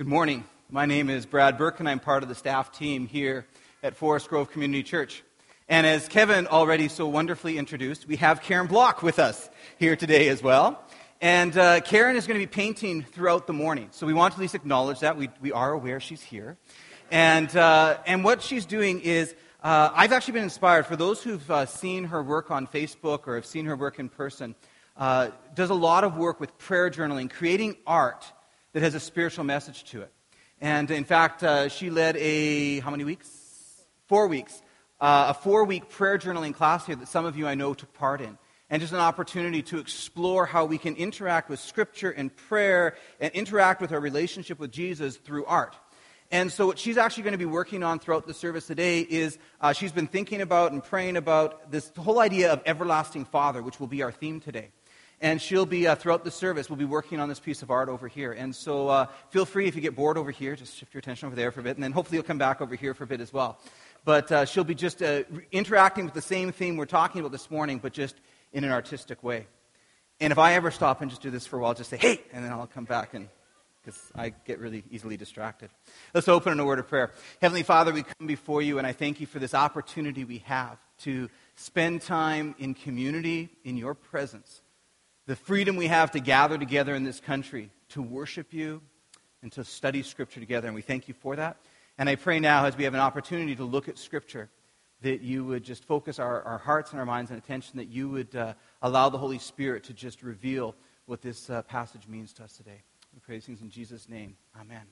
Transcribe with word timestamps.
Good 0.00 0.08
morning. 0.08 0.44
My 0.70 0.86
name 0.86 1.10
is 1.10 1.26
Brad 1.26 1.58
Burke, 1.58 1.78
and 1.78 1.86
I'm 1.86 2.00
part 2.00 2.22
of 2.22 2.30
the 2.30 2.34
staff 2.34 2.72
team 2.72 3.06
here 3.06 3.44
at 3.82 3.94
Forest 3.94 4.30
Grove 4.30 4.50
Community 4.50 4.82
Church. 4.82 5.22
And 5.68 5.86
as 5.86 6.08
Kevin 6.08 6.46
already 6.46 6.88
so 6.88 7.06
wonderfully 7.06 7.58
introduced, 7.58 8.08
we 8.08 8.16
have 8.16 8.40
Karen 8.40 8.66
Block 8.66 9.02
with 9.02 9.18
us 9.18 9.50
here 9.78 9.96
today 9.96 10.30
as 10.30 10.42
well. 10.42 10.82
And 11.20 11.54
uh, 11.54 11.80
Karen 11.82 12.16
is 12.16 12.26
going 12.26 12.40
to 12.40 12.46
be 12.46 12.50
painting 12.50 13.02
throughout 13.02 13.46
the 13.46 13.52
morning. 13.52 13.88
So 13.90 14.06
we 14.06 14.14
want 14.14 14.32
to 14.32 14.38
at 14.38 14.40
least 14.40 14.54
acknowledge 14.54 15.00
that. 15.00 15.18
We, 15.18 15.28
we 15.42 15.52
are 15.52 15.70
aware 15.70 16.00
she's 16.00 16.22
here. 16.22 16.56
And, 17.10 17.54
uh, 17.54 17.98
and 18.06 18.24
what 18.24 18.40
she's 18.40 18.64
doing 18.64 19.00
is, 19.00 19.34
uh, 19.62 19.90
I've 19.92 20.12
actually 20.12 20.32
been 20.32 20.44
inspired. 20.44 20.86
For 20.86 20.96
those 20.96 21.22
who've 21.22 21.50
uh, 21.50 21.66
seen 21.66 22.04
her 22.04 22.22
work 22.22 22.50
on 22.50 22.66
Facebook 22.66 23.26
or 23.26 23.34
have 23.34 23.44
seen 23.44 23.66
her 23.66 23.76
work 23.76 23.98
in 23.98 24.08
person, 24.08 24.54
uh, 24.96 25.28
does 25.54 25.68
a 25.68 25.74
lot 25.74 26.04
of 26.04 26.16
work 26.16 26.40
with 26.40 26.56
prayer 26.56 26.88
journaling, 26.88 27.30
creating 27.30 27.76
art 27.86 28.24
that 28.72 28.82
has 28.82 28.94
a 28.94 29.00
spiritual 29.00 29.44
message 29.44 29.84
to 29.84 30.02
it. 30.02 30.12
And 30.60 30.90
in 30.90 31.04
fact, 31.04 31.42
uh, 31.42 31.68
she 31.68 31.90
led 31.90 32.16
a, 32.18 32.80
how 32.80 32.90
many 32.90 33.04
weeks? 33.04 33.28
Four 34.06 34.28
weeks. 34.28 34.62
Uh, 35.00 35.26
a 35.28 35.34
four 35.34 35.64
week 35.64 35.88
prayer 35.88 36.18
journaling 36.18 36.54
class 36.54 36.84
here 36.84 36.96
that 36.96 37.08
some 37.08 37.24
of 37.24 37.36
you 37.36 37.46
I 37.46 37.54
know 37.54 37.72
took 37.72 37.92
part 37.94 38.20
in. 38.20 38.36
And 38.68 38.80
just 38.80 38.92
an 38.92 39.00
opportunity 39.00 39.62
to 39.62 39.78
explore 39.78 40.46
how 40.46 40.64
we 40.64 40.78
can 40.78 40.94
interact 40.94 41.48
with 41.48 41.58
Scripture 41.58 42.10
and 42.10 42.34
prayer 42.36 42.94
and 43.18 43.32
interact 43.32 43.80
with 43.80 43.90
our 43.90 43.98
relationship 43.98 44.60
with 44.60 44.70
Jesus 44.70 45.16
through 45.16 45.44
art. 45.46 45.74
And 46.30 46.52
so, 46.52 46.66
what 46.66 46.78
she's 46.78 46.96
actually 46.96 47.24
going 47.24 47.32
to 47.32 47.38
be 47.38 47.46
working 47.46 47.82
on 47.82 47.98
throughout 47.98 48.28
the 48.28 48.34
service 48.34 48.68
today 48.68 49.00
is 49.00 49.38
uh, 49.60 49.72
she's 49.72 49.90
been 49.90 50.06
thinking 50.06 50.40
about 50.40 50.70
and 50.70 50.84
praying 50.84 51.16
about 51.16 51.72
this 51.72 51.90
whole 51.98 52.20
idea 52.20 52.52
of 52.52 52.62
everlasting 52.64 53.24
Father, 53.24 53.60
which 53.60 53.80
will 53.80 53.88
be 53.88 54.04
our 54.04 54.12
theme 54.12 54.38
today. 54.38 54.70
And 55.22 55.40
she'll 55.40 55.66
be, 55.66 55.86
uh, 55.86 55.96
throughout 55.96 56.24
the 56.24 56.30
service, 56.30 56.70
we'll 56.70 56.78
be 56.78 56.86
working 56.86 57.20
on 57.20 57.28
this 57.28 57.40
piece 57.40 57.60
of 57.62 57.70
art 57.70 57.90
over 57.90 58.08
here. 58.08 58.32
And 58.32 58.56
so 58.56 58.88
uh, 58.88 59.06
feel 59.28 59.44
free, 59.44 59.66
if 59.66 59.74
you 59.74 59.82
get 59.82 59.94
bored 59.94 60.16
over 60.16 60.30
here, 60.30 60.56
just 60.56 60.76
shift 60.76 60.94
your 60.94 61.00
attention 61.00 61.26
over 61.26 61.36
there 61.36 61.50
for 61.52 61.60
a 61.60 61.62
bit, 61.62 61.76
and 61.76 61.84
then 61.84 61.92
hopefully 61.92 62.16
you'll 62.16 62.24
come 62.24 62.38
back 62.38 62.62
over 62.62 62.74
here 62.74 62.94
for 62.94 63.04
a 63.04 63.06
bit 63.06 63.20
as 63.20 63.30
well. 63.30 63.58
But 64.06 64.32
uh, 64.32 64.44
she'll 64.46 64.64
be 64.64 64.74
just 64.74 65.02
uh, 65.02 65.24
interacting 65.52 66.06
with 66.06 66.14
the 66.14 66.22
same 66.22 66.52
theme 66.52 66.78
we're 66.78 66.86
talking 66.86 67.20
about 67.20 67.32
this 67.32 67.50
morning, 67.50 67.80
but 67.82 67.92
just 67.92 68.16
in 68.54 68.64
an 68.64 68.70
artistic 68.70 69.22
way. 69.22 69.46
And 70.20 70.32
if 70.32 70.38
I 70.38 70.54
ever 70.54 70.70
stop 70.70 71.02
and 71.02 71.10
just 71.10 71.20
do 71.22 71.30
this 71.30 71.46
for 71.46 71.58
a 71.58 71.62
while, 71.62 71.74
just 71.74 71.90
say, 71.90 71.98
hey, 71.98 72.22
and 72.32 72.42
then 72.42 72.52
I'll 72.52 72.66
come 72.66 72.84
back 72.84 73.12
and 73.12 73.28
because 73.82 74.00
I 74.14 74.30
get 74.30 74.58
really 74.58 74.84
easily 74.90 75.16
distracted. 75.16 75.70
Let's 76.12 76.28
open 76.28 76.52
in 76.52 76.60
a 76.60 76.64
word 76.66 76.78
of 76.78 76.88
prayer. 76.88 77.12
Heavenly 77.40 77.62
Father, 77.62 77.92
we 77.92 78.02
come 78.02 78.26
before 78.26 78.60
you, 78.60 78.76
and 78.76 78.86
I 78.86 78.92
thank 78.92 79.20
you 79.20 79.26
for 79.26 79.38
this 79.38 79.54
opportunity 79.54 80.24
we 80.24 80.38
have 80.44 80.78
to 81.00 81.30
spend 81.56 82.02
time 82.02 82.54
in 82.58 82.74
community 82.74 83.48
in 83.64 83.78
your 83.78 83.94
presence 83.94 84.60
the 85.30 85.36
freedom 85.36 85.76
we 85.76 85.86
have 85.86 86.10
to 86.10 86.18
gather 86.18 86.58
together 86.58 86.92
in 86.92 87.04
this 87.04 87.20
country 87.20 87.70
to 87.88 88.02
worship 88.02 88.52
you 88.52 88.82
and 89.42 89.52
to 89.52 89.62
study 89.62 90.02
Scripture 90.02 90.40
together. 90.40 90.66
And 90.66 90.74
we 90.74 90.82
thank 90.82 91.06
you 91.06 91.14
for 91.14 91.36
that. 91.36 91.58
And 91.98 92.08
I 92.08 92.16
pray 92.16 92.40
now, 92.40 92.64
as 92.64 92.76
we 92.76 92.82
have 92.82 92.94
an 92.94 93.00
opportunity 93.00 93.54
to 93.54 93.62
look 93.62 93.88
at 93.88 93.96
Scripture, 93.96 94.50
that 95.02 95.20
you 95.20 95.44
would 95.44 95.62
just 95.62 95.84
focus 95.84 96.18
our, 96.18 96.42
our 96.42 96.58
hearts 96.58 96.90
and 96.90 96.98
our 96.98 97.06
minds 97.06 97.30
and 97.30 97.38
attention, 97.38 97.76
that 97.76 97.86
you 97.86 98.08
would 98.08 98.34
uh, 98.34 98.54
allow 98.82 99.08
the 99.08 99.18
Holy 99.18 99.38
Spirit 99.38 99.84
to 99.84 99.92
just 99.92 100.24
reveal 100.24 100.74
what 101.06 101.22
this 101.22 101.48
uh, 101.48 101.62
passage 101.62 102.08
means 102.08 102.32
to 102.32 102.42
us 102.42 102.56
today. 102.56 102.82
We 103.14 103.20
pray 103.20 103.36
these 103.36 103.44
things 103.44 103.62
in 103.62 103.70
Jesus' 103.70 104.08
name. 104.08 104.36
Amen. 104.60 104.82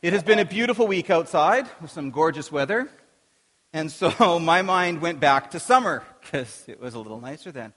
It 0.00 0.14
has 0.14 0.22
been 0.22 0.38
a 0.38 0.46
beautiful 0.46 0.86
week 0.86 1.10
outside 1.10 1.66
with 1.82 1.90
some 1.90 2.10
gorgeous 2.10 2.50
weather. 2.50 2.88
And 3.74 3.92
so 3.92 4.38
my 4.40 4.62
mind 4.62 5.02
went 5.02 5.20
back 5.20 5.50
to 5.50 5.60
summer 5.60 6.02
because 6.22 6.64
it 6.66 6.80
was 6.80 6.94
a 6.94 6.98
little 6.98 7.20
nicer 7.20 7.52
then. 7.52 7.74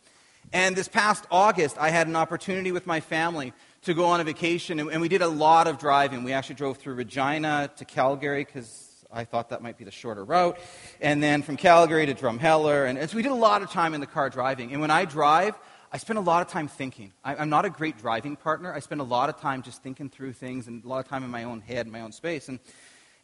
And 0.53 0.75
this 0.75 0.87
past 0.87 1.25
August, 1.29 1.77
I 1.77 1.89
had 1.89 2.07
an 2.07 2.15
opportunity 2.15 2.71
with 2.71 2.87
my 2.87 3.01
family 3.01 3.53
to 3.83 3.93
go 3.93 4.05
on 4.05 4.21
a 4.21 4.23
vacation, 4.23 4.79
and, 4.79 5.01
we 5.01 5.09
did 5.09 5.21
a 5.21 5.27
lot 5.27 5.67
of 5.67 5.77
driving. 5.77 6.23
We 6.23 6.33
actually 6.33 6.55
drove 6.55 6.77
through 6.77 6.95
Regina 6.95 7.69
to 7.77 7.85
Calgary 7.85 8.45
because 8.45 9.05
I 9.11 9.25
thought 9.25 9.49
that 9.49 9.61
might 9.61 9.77
be 9.77 9.83
the 9.83 9.91
shorter 9.91 10.23
route, 10.23 10.57
and 11.01 11.21
then 11.21 11.41
from 11.41 11.57
Calgary 11.57 12.05
to 12.05 12.13
Drumheller. 12.13 12.87
And, 12.87 12.97
and 12.97 13.09
so 13.09 13.17
we 13.17 13.23
did 13.23 13.31
a 13.31 13.35
lot 13.35 13.61
of 13.61 13.71
time 13.71 13.93
in 13.93 13.99
the 13.99 14.07
car 14.07 14.29
driving. 14.29 14.71
And 14.71 14.79
when 14.79 14.91
I 14.91 15.05
drive, 15.05 15.57
I 15.91 15.97
spend 15.97 16.17
a 16.17 16.21
lot 16.21 16.41
of 16.41 16.51
time 16.51 16.67
thinking. 16.67 17.11
I, 17.23 17.41
am 17.41 17.49
not 17.49 17.65
a 17.65 17.69
great 17.69 17.97
driving 17.97 18.37
partner. 18.37 18.73
I 18.73 18.79
spend 18.79 19.01
a 19.01 19.05
lot 19.05 19.29
of 19.29 19.39
time 19.39 19.63
just 19.63 19.83
thinking 19.83 20.09
through 20.09 20.33
things 20.33 20.67
and 20.67 20.83
a 20.83 20.87
lot 20.87 20.99
of 20.99 21.09
time 21.09 21.23
in 21.23 21.29
my 21.29 21.43
own 21.43 21.61
head, 21.61 21.87
my 21.87 22.01
own 22.01 22.11
space. 22.13 22.47
And, 22.47 22.59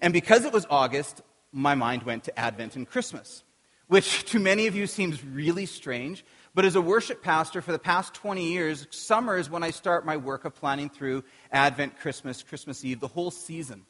and 0.02 0.14
because 0.14 0.44
it 0.46 0.54
was 0.54 0.66
August, 0.70 1.22
my 1.52 1.76
mind 1.76 2.04
went 2.04 2.26
to 2.26 2.40
Advent 2.40 2.76
and 2.76 2.88
Christmas, 2.88 3.44
which 3.88 4.26
to 4.32 4.40
many 4.40 4.68
of 4.68 4.76
you 4.76 4.88
seems 4.88 5.24
really 5.24 5.66
strange 5.66 6.24
but 6.56 6.66
as 6.66 6.76
a 6.76 6.82
worship 6.82 7.24
pastor 7.24 7.62
for 7.62 7.72
the 7.72 7.80
past 7.80 8.14
20 8.14 8.52
years, 8.52 8.86
summer 8.92 9.38
is 9.38 9.50
when 9.50 9.64
I 9.64 9.72
start 9.72 10.06
my 10.06 10.18
work 10.18 10.46
of 10.46 10.54
planning 10.54 10.90
through 10.90 11.24
Advent, 11.52 12.00
Christmas, 12.00 12.44
Christmas 12.44 12.86
Eve, 12.86 13.00
the 13.00 13.08
whole 13.08 13.32
season. 13.32 13.86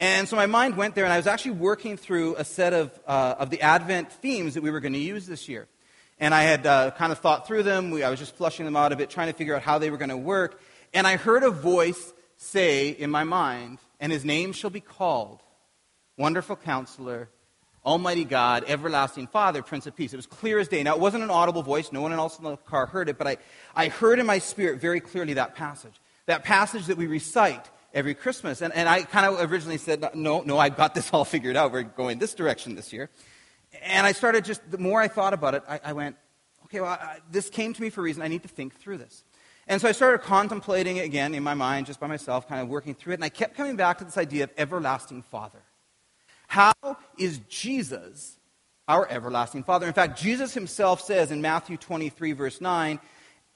And 0.00 0.28
so 0.28 0.34
my 0.34 0.46
mind 0.46 0.76
went 0.76 0.96
there, 0.96 1.04
and 1.04 1.12
I 1.12 1.16
was 1.16 1.28
actually 1.28 1.52
working 1.52 1.96
through 1.96 2.34
a 2.34 2.44
set 2.44 2.72
of, 2.72 2.98
uh, 3.06 3.36
of 3.38 3.50
the 3.50 3.60
Advent 3.60 4.10
themes 4.10 4.54
that 4.54 4.62
we 4.64 4.70
were 4.70 4.80
going 4.80 4.94
to 4.94 4.98
use 4.98 5.26
this 5.26 5.48
year. 5.48 5.68
And 6.18 6.34
I 6.34 6.42
had 6.42 6.66
uh, 6.66 6.90
kind 6.90 7.12
of 7.12 7.18
thought 7.18 7.46
through 7.46 7.62
them. 7.62 7.92
We, 7.92 8.02
I 8.02 8.10
was 8.10 8.18
just 8.18 8.34
flushing 8.34 8.64
them 8.64 8.74
out 8.74 8.90
a 8.90 8.96
bit, 8.96 9.10
trying 9.10 9.28
to 9.28 9.32
figure 9.32 9.54
out 9.54 9.62
how 9.62 9.78
they 9.78 9.90
were 9.90 9.96
going 9.96 10.08
to 10.08 10.16
work. 10.16 10.60
And 10.92 11.06
I 11.06 11.16
heard 11.16 11.44
a 11.44 11.50
voice 11.50 12.12
say 12.36 12.88
in 12.88 13.10
my 13.10 13.22
mind, 13.22 13.78
and 14.00 14.10
his 14.10 14.24
name 14.24 14.52
shall 14.52 14.70
be 14.70 14.80
called 14.80 15.40
Wonderful 16.18 16.56
Counselor, 16.56 17.28
Almighty 17.84 18.24
God, 18.24 18.64
everlasting 18.68 19.26
Father, 19.26 19.62
Prince 19.62 19.86
of 19.86 19.96
Peace. 19.96 20.12
It 20.12 20.16
was 20.16 20.26
clear 20.26 20.58
as 20.58 20.68
day. 20.68 20.82
Now, 20.82 20.94
it 20.94 21.00
wasn't 21.00 21.24
an 21.24 21.30
audible 21.30 21.62
voice. 21.62 21.90
No 21.90 22.00
one 22.00 22.12
else 22.12 22.38
in 22.38 22.44
the 22.44 22.56
car 22.56 22.86
heard 22.86 23.08
it, 23.08 23.18
but 23.18 23.26
I, 23.26 23.36
I 23.74 23.88
heard 23.88 24.18
in 24.18 24.26
my 24.26 24.38
spirit 24.38 24.80
very 24.80 25.00
clearly 25.00 25.34
that 25.34 25.56
passage. 25.56 26.00
That 26.26 26.44
passage 26.44 26.86
that 26.86 26.96
we 26.96 27.08
recite 27.08 27.68
every 27.92 28.14
Christmas. 28.14 28.62
And, 28.62 28.72
and 28.72 28.88
I 28.88 29.02
kind 29.02 29.26
of 29.26 29.50
originally 29.50 29.78
said, 29.78 30.04
no, 30.14 30.42
no, 30.42 30.58
I've 30.58 30.76
got 30.76 30.94
this 30.94 31.10
all 31.12 31.24
figured 31.26 31.56
out. 31.56 31.72
We're 31.72 31.82
going 31.82 32.18
this 32.18 32.34
direction 32.34 32.76
this 32.76 32.92
year. 32.92 33.10
And 33.82 34.06
I 34.06 34.12
started 34.12 34.44
just, 34.44 34.68
the 34.70 34.78
more 34.78 35.00
I 35.00 35.08
thought 35.08 35.34
about 35.34 35.54
it, 35.54 35.64
I, 35.68 35.80
I 35.86 35.92
went, 35.92 36.16
okay, 36.66 36.80
well, 36.80 36.90
I, 36.90 37.18
this 37.30 37.50
came 37.50 37.72
to 37.74 37.82
me 37.82 37.90
for 37.90 38.00
a 38.00 38.04
reason. 38.04 38.22
I 38.22 38.28
need 38.28 38.42
to 38.42 38.48
think 38.48 38.78
through 38.78 38.98
this. 38.98 39.24
And 39.66 39.80
so 39.80 39.88
I 39.88 39.92
started 39.92 40.22
contemplating 40.22 40.98
it 40.98 41.04
again 41.04 41.34
in 41.34 41.42
my 41.42 41.54
mind, 41.54 41.86
just 41.86 42.00
by 42.00 42.06
myself, 42.06 42.48
kind 42.48 42.60
of 42.60 42.68
working 42.68 42.94
through 42.94 43.12
it. 43.12 43.16
And 43.16 43.24
I 43.24 43.28
kept 43.28 43.56
coming 43.56 43.76
back 43.76 43.98
to 43.98 44.04
this 44.04 44.18
idea 44.18 44.44
of 44.44 44.50
everlasting 44.56 45.22
Father. 45.22 45.62
How 46.52 46.74
is 47.16 47.40
Jesus 47.48 48.36
our 48.86 49.08
everlasting 49.08 49.64
Father? 49.64 49.86
In 49.86 49.94
fact, 49.94 50.20
Jesus 50.20 50.52
himself 50.52 51.00
says 51.00 51.30
in 51.30 51.40
Matthew 51.40 51.78
23, 51.78 52.32
verse 52.32 52.60
9, 52.60 53.00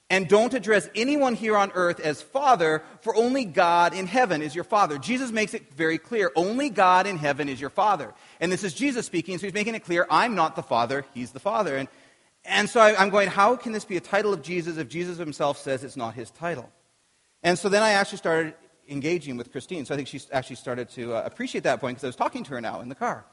and 0.09 0.27
don't 0.27 0.51
address 0.55 0.89
anyone 0.95 1.35
here 1.35 1.55
on 1.55 1.71
earth 1.75 1.99
as 1.99 2.23
Father, 2.23 2.81
for 3.01 3.15
only 3.15 3.45
God 3.45 3.93
in 3.93 4.07
heaven 4.07 4.41
is 4.41 4.55
your 4.55 4.63
Father. 4.63 4.97
Jesus 4.97 5.31
makes 5.31 5.53
it 5.53 5.71
very 5.75 5.99
clear. 5.99 6.31
Only 6.35 6.71
God 6.71 7.05
in 7.05 7.17
heaven 7.17 7.49
is 7.49 7.61
your 7.61 7.69
Father. 7.69 8.15
And 8.39 8.51
this 8.51 8.63
is 8.63 8.73
Jesus 8.73 9.05
speaking, 9.05 9.37
so 9.37 9.45
he's 9.45 9.53
making 9.53 9.75
it 9.75 9.85
clear 9.85 10.07
I'm 10.09 10.33
not 10.33 10.55
the 10.55 10.63
Father, 10.63 11.05
he's 11.13 11.29
the 11.29 11.39
Father. 11.39 11.77
And, 11.77 11.87
and 12.45 12.67
so 12.67 12.79
I, 12.79 12.99
I'm 12.99 13.11
going, 13.11 13.29
how 13.29 13.57
can 13.57 13.73
this 13.73 13.85
be 13.85 13.97
a 13.97 14.01
title 14.01 14.33
of 14.33 14.41
Jesus 14.41 14.77
if 14.77 14.89
Jesus 14.89 15.19
himself 15.19 15.59
says 15.59 15.83
it's 15.83 15.97
not 15.97 16.15
his 16.15 16.31
title? 16.31 16.67
And 17.43 17.59
so 17.59 17.69
then 17.69 17.83
I 17.83 17.91
actually 17.91 18.17
started 18.17 18.55
engaging 18.89 19.37
with 19.37 19.51
Christine. 19.51 19.85
So 19.85 19.93
I 19.93 19.97
think 19.97 20.07
she 20.07 20.21
actually 20.31 20.55
started 20.57 20.89
to 20.91 21.15
uh, 21.15 21.23
appreciate 21.25 21.63
that 21.63 21.79
point 21.79 21.95
because 21.95 22.03
I 22.03 22.07
was 22.07 22.15
talking 22.15 22.43
to 22.45 22.51
her 22.51 22.61
now 22.61 22.81
in 22.81 22.89
the 22.89 22.95
car. 22.95 23.25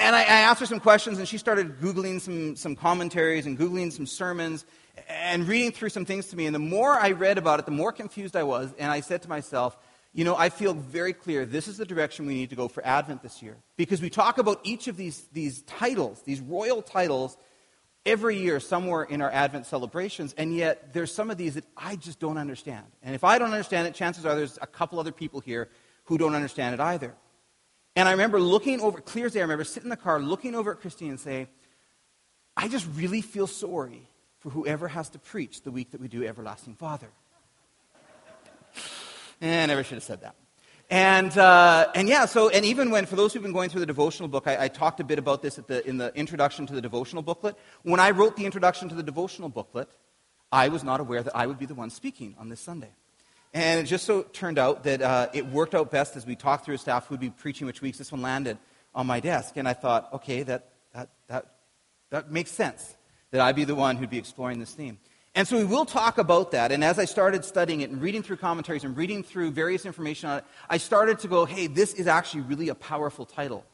And 0.00 0.14
I, 0.14 0.20
I, 0.20 0.40
asked 0.42 0.60
her 0.60 0.66
some 0.66 0.80
questions, 0.80 1.18
and 1.18 1.26
she 1.26 1.38
started 1.38 1.80
Googling 1.80 2.20
some, 2.20 2.54
some 2.56 2.76
commentaries 2.76 3.46
and 3.46 3.58
Googling 3.58 3.90
some 3.92 4.06
sermons 4.06 4.66
and 5.08 5.48
reading 5.48 5.72
through 5.72 5.88
some 5.88 6.04
things 6.04 6.26
to 6.28 6.36
me. 6.36 6.46
And 6.46 6.54
the 6.54 6.58
more 6.58 6.92
I 6.92 7.12
read 7.12 7.38
about 7.38 7.60
it, 7.60 7.64
the 7.64 7.72
more 7.72 7.92
confused 7.92 8.36
I 8.36 8.42
was. 8.42 8.72
And 8.78 8.90
I 8.90 9.00
said 9.00 9.22
to 9.22 9.28
myself, 9.28 9.78
you 10.12 10.24
know, 10.24 10.36
I 10.36 10.48
feel 10.48 10.74
very 10.74 11.12
clear 11.12 11.46
this 11.46 11.68
is 11.68 11.78
the 11.78 11.84
direction 11.84 12.26
we 12.26 12.34
need 12.34 12.50
to 12.50 12.56
go 12.56 12.68
for 12.68 12.84
Advent 12.84 13.22
this 13.22 13.42
year. 13.42 13.56
Because 13.76 14.02
we 14.02 14.10
talk 14.10 14.38
about 14.38 14.60
each 14.64 14.88
of 14.88 14.96
these, 14.96 15.22
these 15.32 15.62
titles, 15.62 16.20
these 16.22 16.40
royal 16.40 16.82
titles, 16.82 17.36
every 18.06 18.36
year 18.36 18.60
somewhere 18.60 19.02
in 19.02 19.20
our 19.20 19.30
Advent 19.30 19.66
celebrations, 19.66 20.34
and 20.36 20.54
yet 20.54 20.92
there's 20.92 21.12
some 21.12 21.30
of 21.30 21.36
these 21.36 21.54
that 21.54 21.64
I 21.76 21.96
just 21.96 22.18
don't 22.18 22.38
understand. 22.38 22.86
And 23.02 23.14
if 23.14 23.24
I 23.24 23.38
don't 23.38 23.50
understand 23.50 23.88
it, 23.88 23.94
chances 23.94 24.24
are 24.24 24.34
there's 24.34 24.58
a 24.62 24.66
couple 24.66 24.98
other 24.98 25.12
people 25.12 25.40
here 25.40 25.68
who 26.04 26.18
don't 26.18 26.34
understand 26.34 26.74
it 26.74 26.80
either. 26.80 27.14
And 27.96 28.08
I 28.08 28.12
remember 28.12 28.40
looking 28.40 28.80
over, 28.80 29.00
clear 29.00 29.26
as 29.26 29.32
day, 29.32 29.40
I 29.40 29.42
remember 29.42 29.64
sitting 29.64 29.86
in 29.86 29.90
the 29.90 29.96
car 29.96 30.20
looking 30.20 30.54
over 30.54 30.72
at 30.72 30.80
Christine 30.80 31.10
and 31.10 31.20
saying, 31.20 31.48
I 32.56 32.68
just 32.68 32.86
really 32.94 33.20
feel 33.20 33.46
sorry 33.46 34.08
for 34.38 34.50
whoever 34.50 34.88
has 34.88 35.10
to 35.10 35.18
preach 35.18 35.62
the 35.62 35.70
week 35.70 35.90
that 35.90 36.00
we 36.00 36.08
do 36.08 36.24
Everlasting 36.24 36.74
Father. 36.74 37.08
and 39.40 39.62
I 39.62 39.66
never 39.66 39.84
should 39.84 39.96
have 39.96 40.02
said 40.02 40.22
that. 40.22 40.34
And, 40.90 41.38
uh, 41.38 41.86
and 41.94 42.08
yeah, 42.08 42.26
so, 42.26 42.48
and 42.48 42.64
even 42.64 42.90
when, 42.90 43.06
for 43.06 43.14
those 43.14 43.32
who've 43.32 43.42
been 43.42 43.52
going 43.52 43.70
through 43.70 43.80
the 43.80 43.86
devotional 43.86 44.28
book, 44.28 44.48
I, 44.48 44.64
I 44.64 44.68
talked 44.68 44.98
a 44.98 45.04
bit 45.04 45.20
about 45.20 45.40
this 45.40 45.54
the, 45.54 45.86
in 45.88 45.98
the 45.98 46.12
introduction 46.16 46.66
to 46.66 46.74
the 46.74 46.80
devotional 46.80 47.22
booklet. 47.22 47.56
When 47.84 48.00
I 48.00 48.10
wrote 48.10 48.36
the 48.36 48.44
introduction 48.44 48.88
to 48.88 48.96
the 48.96 49.02
devotional 49.04 49.48
booklet, 49.48 49.88
I 50.50 50.68
was 50.68 50.82
not 50.82 50.98
aware 50.98 51.22
that 51.22 51.36
I 51.36 51.46
would 51.46 51.60
be 51.60 51.66
the 51.66 51.76
one 51.76 51.90
speaking 51.90 52.34
on 52.40 52.48
this 52.48 52.58
Sunday. 52.58 52.90
And 53.54 53.78
it 53.78 53.84
just 53.84 54.04
so 54.04 54.22
turned 54.22 54.58
out 54.58 54.82
that 54.82 55.00
uh, 55.00 55.28
it 55.32 55.46
worked 55.46 55.76
out 55.76 55.92
best 55.92 56.16
as 56.16 56.26
we 56.26 56.34
talked 56.34 56.64
through 56.64 56.76
staff 56.78 57.06
who 57.06 57.14
would 57.14 57.20
be 57.20 57.30
preaching 57.30 57.68
which 57.68 57.80
weeks. 57.80 57.98
This 57.98 58.10
one 58.10 58.22
landed 58.22 58.58
on 58.92 59.06
my 59.06 59.20
desk. 59.20 59.56
And 59.56 59.68
I 59.68 59.74
thought, 59.74 60.12
okay, 60.14 60.42
that, 60.42 60.70
that, 60.92 61.10
that, 61.28 61.46
that 62.10 62.32
makes 62.32 62.50
sense 62.50 62.96
that 63.30 63.40
I'd 63.40 63.54
be 63.54 63.64
the 63.64 63.76
one 63.76 63.96
who'd 63.96 64.10
be 64.10 64.18
exploring 64.18 64.58
this 64.58 64.72
theme. 64.72 64.98
And 65.34 65.46
so 65.46 65.56
we 65.56 65.64
will 65.64 65.84
talk 65.84 66.18
about 66.18 66.50
that. 66.52 66.72
And 66.72 66.82
as 66.82 66.98
I 66.98 67.04
started 67.04 67.44
studying 67.44 67.82
it 67.82 67.90
and 67.90 68.02
reading 68.02 68.22
through 68.22 68.38
commentaries 68.38 68.82
and 68.82 68.96
reading 68.96 69.22
through 69.22 69.52
various 69.52 69.86
information 69.86 70.28
on 70.28 70.38
it, 70.38 70.44
I 70.68 70.78
started 70.78 71.20
to 71.20 71.28
go, 71.28 71.44
hey, 71.44 71.68
this 71.68 71.94
is 71.94 72.08
actually 72.08 72.42
really 72.42 72.68
a 72.68 72.74
powerful 72.74 73.24
title. 73.24 73.64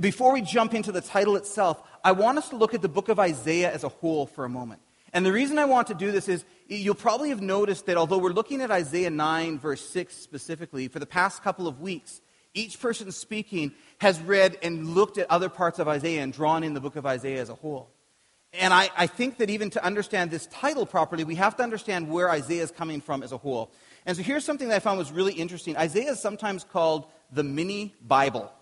Before 0.00 0.32
we 0.32 0.42
jump 0.42 0.74
into 0.74 0.92
the 0.92 1.00
title 1.00 1.36
itself, 1.36 1.82
I 2.04 2.12
want 2.12 2.38
us 2.38 2.50
to 2.50 2.56
look 2.56 2.74
at 2.74 2.82
the 2.82 2.88
book 2.88 3.08
of 3.08 3.18
Isaiah 3.18 3.72
as 3.72 3.84
a 3.84 3.88
whole 3.88 4.26
for 4.26 4.44
a 4.44 4.48
moment. 4.48 4.80
And 5.14 5.26
the 5.26 5.32
reason 5.32 5.58
I 5.58 5.64
want 5.64 5.88
to 5.88 5.94
do 5.94 6.12
this 6.12 6.28
is 6.28 6.44
you'll 6.68 6.94
probably 6.94 7.30
have 7.30 7.42
noticed 7.42 7.86
that 7.86 7.96
although 7.96 8.18
we're 8.18 8.30
looking 8.30 8.60
at 8.60 8.70
Isaiah 8.70 9.10
9, 9.10 9.58
verse 9.58 9.86
6 9.88 10.14
specifically, 10.14 10.88
for 10.88 10.98
the 10.98 11.06
past 11.06 11.42
couple 11.42 11.66
of 11.66 11.80
weeks, 11.80 12.20
each 12.54 12.80
person 12.80 13.10
speaking 13.12 13.72
has 13.98 14.20
read 14.20 14.58
and 14.62 14.94
looked 14.94 15.18
at 15.18 15.30
other 15.30 15.48
parts 15.48 15.78
of 15.78 15.88
Isaiah 15.88 16.22
and 16.22 16.32
drawn 16.32 16.62
in 16.62 16.74
the 16.74 16.80
book 16.80 16.96
of 16.96 17.06
Isaiah 17.06 17.40
as 17.40 17.48
a 17.48 17.54
whole. 17.54 17.90
And 18.54 18.74
I, 18.74 18.90
I, 18.96 19.06
think 19.06 19.38
that 19.38 19.48
even 19.48 19.70
to 19.70 19.84
understand 19.84 20.30
this 20.30 20.46
title 20.46 20.84
properly, 20.84 21.24
we 21.24 21.36
have 21.36 21.56
to 21.56 21.62
understand 21.62 22.10
where 22.10 22.28
Isaiah 22.28 22.62
is 22.62 22.70
coming 22.70 23.00
from 23.00 23.22
as 23.22 23.32
a 23.32 23.38
whole. 23.38 23.70
And 24.04 24.14
so 24.16 24.22
here's 24.22 24.44
something 24.44 24.68
that 24.68 24.76
I 24.76 24.78
found 24.78 24.98
was 24.98 25.10
really 25.10 25.32
interesting. 25.32 25.76
Isaiah 25.76 26.12
is 26.12 26.20
sometimes 26.20 26.64
called 26.64 27.06
the 27.32 27.42
mini 27.42 27.94
Bible. 28.06 28.52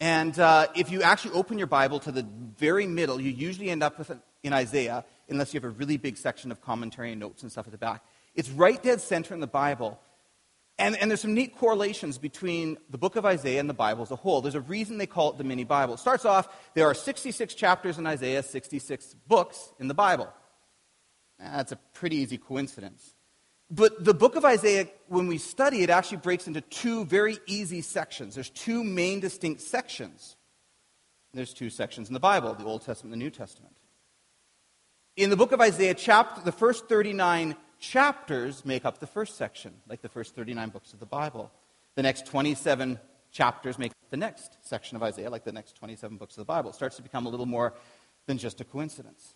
And 0.00 0.38
uh, 0.38 0.68
if 0.74 0.90
you 0.90 1.02
actually 1.02 1.32
open 1.32 1.58
your 1.58 1.66
Bible 1.66 2.00
to 2.00 2.12
the 2.12 2.26
very 2.58 2.86
middle, 2.86 3.20
you 3.20 3.30
usually 3.30 3.68
end 3.70 3.82
up 3.82 3.98
with 3.98 4.10
an, 4.10 4.22
in 4.42 4.52
Isaiah, 4.52 5.04
unless 5.28 5.52
you 5.52 5.60
have 5.60 5.64
a 5.64 5.74
really 5.74 5.96
big 5.96 6.16
section 6.16 6.50
of 6.50 6.60
commentary 6.62 7.10
and 7.10 7.20
notes 7.20 7.42
and 7.42 7.52
stuff 7.52 7.66
at 7.66 7.72
the 7.72 7.78
back. 7.78 8.02
It's 8.34 8.50
right 8.50 8.82
dead 8.82 9.00
center 9.00 9.34
in 9.34 9.40
the 9.40 9.46
Bible. 9.46 10.00
And, 10.76 10.96
and, 10.96 11.08
there's 11.08 11.20
some 11.20 11.34
neat 11.34 11.56
correlations 11.56 12.18
between 12.18 12.78
the 12.90 12.98
book 12.98 13.14
of 13.14 13.24
Isaiah 13.24 13.60
and 13.60 13.70
the 13.70 13.74
Bible 13.74 14.02
as 14.02 14.10
a 14.10 14.16
whole. 14.16 14.40
There's 14.40 14.56
a 14.56 14.60
reason 14.60 14.98
they 14.98 15.06
call 15.06 15.30
it 15.30 15.38
the 15.38 15.44
mini 15.44 15.62
Bible. 15.62 15.94
It 15.94 16.00
starts 16.00 16.24
off, 16.24 16.48
there 16.74 16.86
are 16.86 16.94
66 16.94 17.54
chapters 17.54 17.96
in 17.96 18.06
Isaiah, 18.06 18.42
66 18.42 19.14
books 19.28 19.72
in 19.78 19.86
the 19.86 19.94
Bible. 19.94 20.28
That's 21.38 21.70
a 21.70 21.76
pretty 21.92 22.16
easy 22.16 22.38
coincidence. 22.38 23.14
But 23.70 24.04
the 24.04 24.14
book 24.14 24.36
of 24.36 24.44
Isaiah, 24.44 24.88
when 25.08 25.28
we 25.28 25.38
study 25.38 25.82
it, 25.82 25.90
actually 25.90 26.18
breaks 26.18 26.46
into 26.46 26.60
two 26.60 27.04
very 27.04 27.38
easy 27.46 27.80
sections. 27.80 28.34
There's 28.34 28.50
two 28.50 28.82
main 28.82 29.20
distinct 29.20 29.60
sections. 29.62 30.36
There's 31.32 31.54
two 31.54 31.70
sections 31.70 32.08
in 32.08 32.14
the 32.14 32.20
Bible 32.20 32.54
the 32.54 32.64
Old 32.64 32.82
Testament 32.82 33.12
and 33.12 33.22
the 33.22 33.24
New 33.24 33.30
Testament. 33.30 33.76
In 35.16 35.30
the 35.30 35.36
book 35.36 35.52
of 35.52 35.60
Isaiah, 35.60 35.94
chapter, 35.94 36.42
the 36.42 36.52
first 36.52 36.88
39 36.88 37.56
chapters 37.84 38.64
make 38.64 38.84
up 38.84 38.98
the 38.98 39.06
first 39.06 39.36
section, 39.36 39.74
like 39.88 40.00
the 40.00 40.08
first 40.08 40.34
39 40.34 40.70
books 40.70 40.92
of 40.92 41.00
the 41.00 41.06
Bible. 41.06 41.50
The 41.96 42.02
next 42.02 42.26
27 42.26 42.98
chapters 43.30 43.78
make 43.78 43.90
up 43.90 44.10
the 44.10 44.16
next 44.16 44.56
section 44.62 44.96
of 44.96 45.02
Isaiah, 45.02 45.30
like 45.30 45.44
the 45.44 45.52
next 45.52 45.76
27 45.76 46.16
books 46.16 46.34
of 46.34 46.38
the 46.38 46.46
Bible. 46.46 46.70
It 46.70 46.76
starts 46.76 46.96
to 46.96 47.02
become 47.02 47.26
a 47.26 47.28
little 47.28 47.46
more 47.46 47.74
than 48.26 48.38
just 48.38 48.60
a 48.60 48.64
coincidence. 48.64 49.34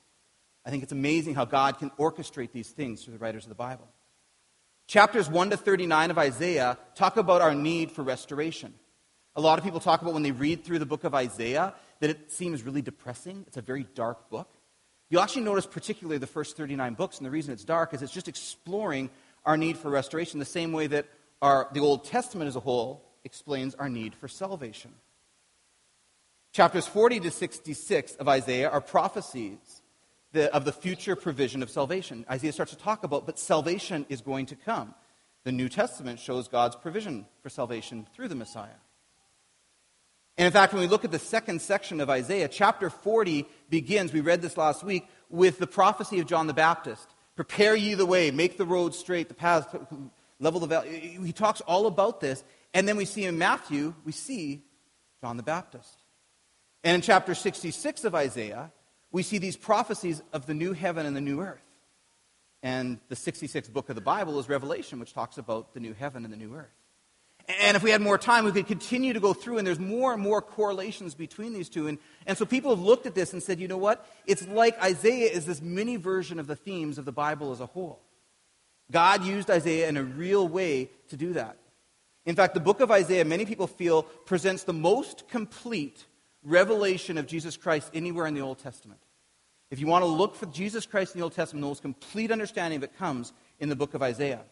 I 0.64 0.70
think 0.70 0.82
it's 0.82 0.92
amazing 0.92 1.34
how 1.34 1.44
God 1.44 1.78
can 1.78 1.90
orchestrate 1.90 2.52
these 2.52 2.70
things 2.70 3.04
through 3.04 3.14
the 3.14 3.18
writers 3.18 3.44
of 3.44 3.50
the 3.50 3.54
Bible. 3.54 3.86
Chapters 4.86 5.28
1 5.28 5.50
to 5.50 5.56
39 5.56 6.10
of 6.10 6.18
Isaiah 6.18 6.78
talk 6.94 7.18
about 7.18 7.42
our 7.42 7.54
need 7.54 7.90
for 7.92 8.02
restoration. 8.02 8.72
A 9.36 9.40
lot 9.40 9.58
of 9.58 9.64
people 9.64 9.78
talk 9.78 10.00
about 10.00 10.14
when 10.14 10.22
they 10.22 10.32
read 10.32 10.64
through 10.64 10.78
the 10.78 10.86
book 10.86 11.04
of 11.04 11.14
Isaiah 11.14 11.74
that 12.00 12.10
it 12.10 12.32
seems 12.32 12.62
really 12.62 12.82
depressing. 12.82 13.44
It's 13.46 13.58
a 13.58 13.62
very 13.62 13.86
dark 13.94 14.30
book. 14.30 14.48
You'll 15.10 15.22
actually 15.22 15.42
notice, 15.42 15.66
particularly 15.66 16.18
the 16.18 16.26
first 16.26 16.56
39 16.56 16.94
books, 16.94 17.18
and 17.18 17.26
the 17.26 17.30
reason 17.30 17.52
it's 17.52 17.64
dark 17.64 17.94
is 17.94 18.02
it's 18.02 18.12
just 18.12 18.28
exploring 18.28 19.10
our 19.44 19.56
need 19.56 19.78
for 19.78 19.90
restoration 19.90 20.38
the 20.38 20.44
same 20.44 20.72
way 20.72 20.86
that 20.88 21.06
our, 21.40 21.68
the 21.72 21.80
Old 21.80 22.04
Testament 22.04 22.48
as 22.48 22.56
a 22.56 22.60
whole 22.60 23.04
explains 23.24 23.74
our 23.74 23.88
need 23.88 24.14
for 24.14 24.28
salvation. 24.28 24.92
Chapters 26.52 26.86
40 26.86 27.20
to 27.20 27.30
66 27.30 28.16
of 28.16 28.28
Isaiah 28.28 28.68
are 28.68 28.80
prophecies 28.80 29.82
the, 30.32 30.52
of 30.54 30.64
the 30.64 30.72
future 30.72 31.16
provision 31.16 31.62
of 31.62 31.70
salvation. 31.70 32.26
Isaiah 32.30 32.52
starts 32.52 32.72
to 32.72 32.78
talk 32.78 33.04
about, 33.04 33.26
but 33.26 33.38
salvation 33.38 34.04
is 34.08 34.20
going 34.20 34.46
to 34.46 34.56
come. 34.56 34.94
The 35.44 35.52
New 35.52 35.68
Testament 35.68 36.20
shows 36.20 36.48
God's 36.48 36.76
provision 36.76 37.26
for 37.42 37.48
salvation 37.48 38.06
through 38.14 38.28
the 38.28 38.34
Messiah. 38.34 38.80
And 40.38 40.46
in 40.46 40.52
fact, 40.52 40.72
when 40.72 40.80
we 40.80 40.86
look 40.86 41.04
at 41.04 41.10
the 41.10 41.18
second 41.18 41.60
section 41.60 42.00
of 42.00 42.08
Isaiah, 42.08 42.46
chapter 42.46 42.90
40 42.90 43.44
begins, 43.68 44.12
we 44.12 44.20
read 44.20 44.40
this 44.40 44.56
last 44.56 44.84
week, 44.84 45.04
with 45.28 45.58
the 45.58 45.66
prophecy 45.66 46.20
of 46.20 46.26
John 46.26 46.46
the 46.46 46.54
Baptist. 46.54 47.08
Prepare 47.34 47.74
ye 47.74 47.94
the 47.94 48.06
way, 48.06 48.30
make 48.30 48.56
the 48.56 48.64
road 48.64 48.94
straight, 48.94 49.26
the 49.26 49.34
paths, 49.34 49.66
level 50.38 50.60
the 50.60 50.68
valley. 50.68 51.18
He 51.24 51.32
talks 51.32 51.60
all 51.62 51.86
about 51.86 52.20
this. 52.20 52.44
And 52.72 52.86
then 52.86 52.96
we 52.96 53.04
see 53.04 53.24
in 53.24 53.36
Matthew, 53.36 53.94
we 54.04 54.12
see 54.12 54.62
John 55.20 55.36
the 55.36 55.42
Baptist. 55.42 56.04
And 56.84 56.94
in 56.94 57.00
chapter 57.00 57.34
66 57.34 58.04
of 58.04 58.14
Isaiah, 58.14 58.70
we 59.10 59.24
see 59.24 59.38
these 59.38 59.56
prophecies 59.56 60.22
of 60.32 60.46
the 60.46 60.54
new 60.54 60.72
heaven 60.72 61.04
and 61.04 61.16
the 61.16 61.20
new 61.20 61.40
earth. 61.40 61.60
And 62.62 63.00
the 63.08 63.16
66th 63.16 63.72
book 63.72 63.88
of 63.88 63.96
the 63.96 64.00
Bible 64.00 64.38
is 64.38 64.48
Revelation, 64.48 65.00
which 65.00 65.14
talks 65.14 65.36
about 65.36 65.74
the 65.74 65.80
new 65.80 65.94
heaven 65.94 66.24
and 66.24 66.32
the 66.32 66.36
new 66.36 66.54
earth. 66.54 66.68
And 67.48 67.76
if 67.78 67.82
we 67.82 67.90
had 67.90 68.02
more 68.02 68.18
time, 68.18 68.44
we 68.44 68.52
could 68.52 68.66
continue 68.66 69.14
to 69.14 69.20
go 69.20 69.32
through, 69.32 69.56
and 69.56 69.66
there's 69.66 69.78
more 69.78 70.12
and 70.12 70.22
more 70.22 70.42
correlations 70.42 71.14
between 71.14 71.54
these 71.54 71.70
two. 71.70 71.86
And, 71.86 71.98
and 72.26 72.36
so 72.36 72.44
people 72.44 72.70
have 72.70 72.84
looked 72.84 73.06
at 73.06 73.14
this 73.14 73.32
and 73.32 73.42
said, 73.42 73.58
you 73.58 73.68
know 73.68 73.78
what? 73.78 74.06
It's 74.26 74.46
like 74.46 74.78
Isaiah 74.82 75.30
is 75.30 75.46
this 75.46 75.62
mini 75.62 75.96
version 75.96 76.38
of 76.38 76.46
the 76.46 76.56
themes 76.56 76.98
of 76.98 77.06
the 77.06 77.12
Bible 77.12 77.52
as 77.52 77.60
a 77.60 77.66
whole. 77.66 78.00
God 78.90 79.24
used 79.24 79.50
Isaiah 79.50 79.88
in 79.88 79.96
a 79.96 80.02
real 80.02 80.46
way 80.46 80.90
to 81.08 81.16
do 81.16 81.32
that. 81.34 81.56
In 82.26 82.36
fact, 82.36 82.52
the 82.52 82.60
book 82.60 82.80
of 82.80 82.90
Isaiah, 82.90 83.24
many 83.24 83.46
people 83.46 83.66
feel, 83.66 84.02
presents 84.02 84.64
the 84.64 84.74
most 84.74 85.28
complete 85.28 86.04
revelation 86.42 87.16
of 87.16 87.26
Jesus 87.26 87.56
Christ 87.56 87.90
anywhere 87.94 88.26
in 88.26 88.34
the 88.34 88.42
Old 88.42 88.58
Testament. 88.58 89.00
If 89.70 89.80
you 89.80 89.86
want 89.86 90.02
to 90.02 90.06
look 90.06 90.34
for 90.34 90.46
Jesus 90.46 90.84
Christ 90.84 91.14
in 91.14 91.20
the 91.20 91.24
Old 91.24 91.34
Testament, 91.34 91.62
the 91.62 91.68
most 91.68 91.82
complete 91.82 92.30
understanding 92.30 92.78
of 92.78 92.82
it 92.82 92.98
comes 92.98 93.32
in 93.58 93.70
the 93.70 93.76
book 93.76 93.94
of 93.94 94.02
Isaiah. 94.02 94.42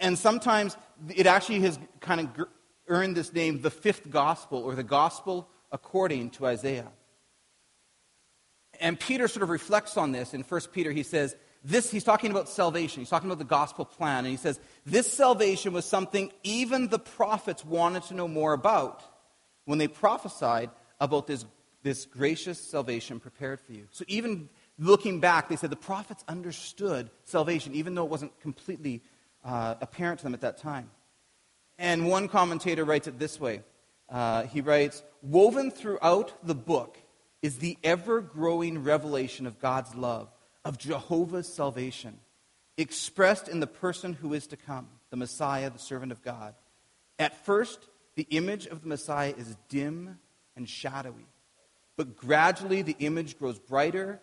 And 0.00 0.18
sometimes 0.18 0.76
it 1.14 1.26
actually 1.26 1.60
has 1.60 1.78
kind 2.00 2.20
of 2.20 2.46
earned 2.88 3.16
this 3.16 3.32
name, 3.32 3.62
the 3.62 3.70
fifth 3.70 4.10
gospel, 4.10 4.58
or 4.58 4.74
the 4.74 4.82
gospel 4.82 5.48
according 5.72 6.30
to 6.30 6.46
Isaiah. 6.46 6.88
And 8.80 8.98
Peter 8.98 9.28
sort 9.28 9.42
of 9.42 9.50
reflects 9.50 9.96
on 9.96 10.12
this 10.12 10.34
in 10.34 10.42
1 10.42 10.60
Peter. 10.72 10.92
He 10.92 11.02
says, 11.02 11.34
this, 11.64 11.90
he's 11.90 12.04
talking 12.04 12.30
about 12.30 12.48
salvation. 12.48 13.00
He's 13.00 13.10
talking 13.10 13.28
about 13.28 13.38
the 13.38 13.44
gospel 13.44 13.84
plan. 13.84 14.18
And 14.18 14.28
he 14.28 14.36
says, 14.36 14.60
this 14.86 15.10
salvation 15.12 15.72
was 15.72 15.84
something 15.84 16.30
even 16.44 16.88
the 16.88 16.98
prophets 16.98 17.64
wanted 17.64 18.04
to 18.04 18.14
know 18.14 18.28
more 18.28 18.52
about 18.52 19.02
when 19.64 19.78
they 19.78 19.88
prophesied 19.88 20.70
about 21.00 21.26
this, 21.26 21.44
this 21.82 22.06
gracious 22.06 22.60
salvation 22.60 23.20
prepared 23.20 23.60
for 23.60 23.72
you. 23.72 23.88
So 23.90 24.04
even 24.06 24.48
looking 24.78 25.20
back, 25.20 25.48
they 25.48 25.56
said 25.56 25.70
the 25.70 25.76
prophets 25.76 26.24
understood 26.28 27.10
salvation, 27.24 27.74
even 27.74 27.94
though 27.94 28.04
it 28.04 28.10
wasn't 28.10 28.38
completely 28.40 29.02
uh, 29.44 29.74
apparent 29.80 30.20
to 30.20 30.24
them 30.24 30.34
at 30.34 30.40
that 30.40 30.58
time. 30.58 30.90
And 31.78 32.08
one 32.08 32.28
commentator 32.28 32.84
writes 32.84 33.06
it 33.06 33.18
this 33.18 33.38
way 33.38 33.62
uh, 34.08 34.44
he 34.44 34.60
writes, 34.60 35.02
Woven 35.22 35.70
throughout 35.70 36.46
the 36.46 36.54
book 36.54 36.98
is 37.42 37.58
the 37.58 37.78
ever 37.84 38.20
growing 38.20 38.82
revelation 38.82 39.46
of 39.46 39.60
God's 39.60 39.94
love, 39.94 40.28
of 40.64 40.78
Jehovah's 40.78 41.52
salvation, 41.52 42.18
expressed 42.76 43.48
in 43.48 43.60
the 43.60 43.66
person 43.66 44.12
who 44.14 44.34
is 44.34 44.46
to 44.48 44.56
come, 44.56 44.88
the 45.10 45.16
Messiah, 45.16 45.70
the 45.70 45.78
servant 45.78 46.12
of 46.12 46.22
God. 46.22 46.54
At 47.18 47.44
first, 47.44 47.78
the 48.16 48.26
image 48.30 48.66
of 48.66 48.82
the 48.82 48.88
Messiah 48.88 49.34
is 49.36 49.56
dim 49.68 50.18
and 50.56 50.68
shadowy, 50.68 51.26
but 51.96 52.16
gradually 52.16 52.82
the 52.82 52.96
image 52.98 53.38
grows 53.38 53.58
brighter, 53.58 54.20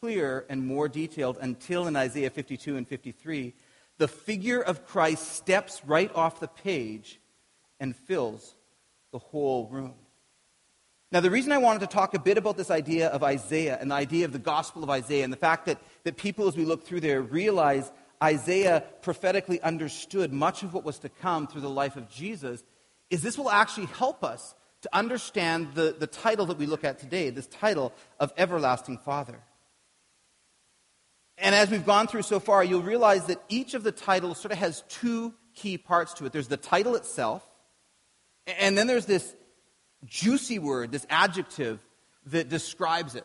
clearer, 0.00 0.44
and 0.48 0.66
more 0.66 0.88
detailed 0.88 1.38
until 1.40 1.86
in 1.86 1.96
Isaiah 1.96 2.30
52 2.30 2.76
and 2.76 2.88
53, 2.88 3.54
the 4.00 4.08
figure 4.08 4.62
of 4.62 4.86
Christ 4.86 5.32
steps 5.32 5.82
right 5.84 6.10
off 6.14 6.40
the 6.40 6.48
page 6.48 7.20
and 7.78 7.94
fills 7.94 8.54
the 9.12 9.18
whole 9.18 9.68
room. 9.68 9.92
Now, 11.12 11.20
the 11.20 11.30
reason 11.30 11.52
I 11.52 11.58
wanted 11.58 11.80
to 11.80 11.86
talk 11.86 12.14
a 12.14 12.18
bit 12.18 12.38
about 12.38 12.56
this 12.56 12.70
idea 12.70 13.08
of 13.08 13.22
Isaiah 13.22 13.76
and 13.78 13.90
the 13.90 13.96
idea 13.96 14.24
of 14.24 14.32
the 14.32 14.38
Gospel 14.38 14.82
of 14.82 14.88
Isaiah 14.88 15.22
and 15.22 15.30
the 15.30 15.36
fact 15.36 15.66
that, 15.66 15.82
that 16.04 16.16
people, 16.16 16.48
as 16.48 16.56
we 16.56 16.64
look 16.64 16.86
through 16.86 17.00
there, 17.00 17.20
realize 17.20 17.92
Isaiah 18.22 18.84
prophetically 19.02 19.60
understood 19.60 20.32
much 20.32 20.62
of 20.62 20.72
what 20.72 20.82
was 20.82 20.98
to 21.00 21.10
come 21.10 21.46
through 21.46 21.60
the 21.60 21.68
life 21.68 21.96
of 21.96 22.08
Jesus 22.08 22.64
is 23.10 23.20
this 23.20 23.36
will 23.36 23.50
actually 23.50 23.86
help 23.86 24.24
us 24.24 24.54
to 24.80 24.88
understand 24.94 25.74
the, 25.74 25.94
the 25.98 26.06
title 26.06 26.46
that 26.46 26.56
we 26.56 26.64
look 26.64 26.84
at 26.84 27.00
today, 27.00 27.28
this 27.28 27.48
title 27.48 27.92
of 28.18 28.32
Everlasting 28.38 28.96
Father. 28.96 29.40
And 31.40 31.54
as 31.54 31.70
we've 31.70 31.86
gone 31.86 32.06
through 32.06 32.22
so 32.22 32.38
far, 32.38 32.62
you'll 32.62 32.82
realize 32.82 33.26
that 33.26 33.42
each 33.48 33.74
of 33.74 33.82
the 33.82 33.92
titles 33.92 34.38
sort 34.38 34.52
of 34.52 34.58
has 34.58 34.84
two 34.88 35.34
key 35.54 35.78
parts 35.78 36.14
to 36.14 36.26
it. 36.26 36.32
There's 36.32 36.48
the 36.48 36.56
title 36.56 36.94
itself, 36.96 37.42
and 38.46 38.76
then 38.76 38.86
there's 38.86 39.06
this 39.06 39.34
juicy 40.04 40.58
word, 40.58 40.92
this 40.92 41.06
adjective 41.08 41.80
that 42.26 42.48
describes 42.48 43.14
it. 43.14 43.24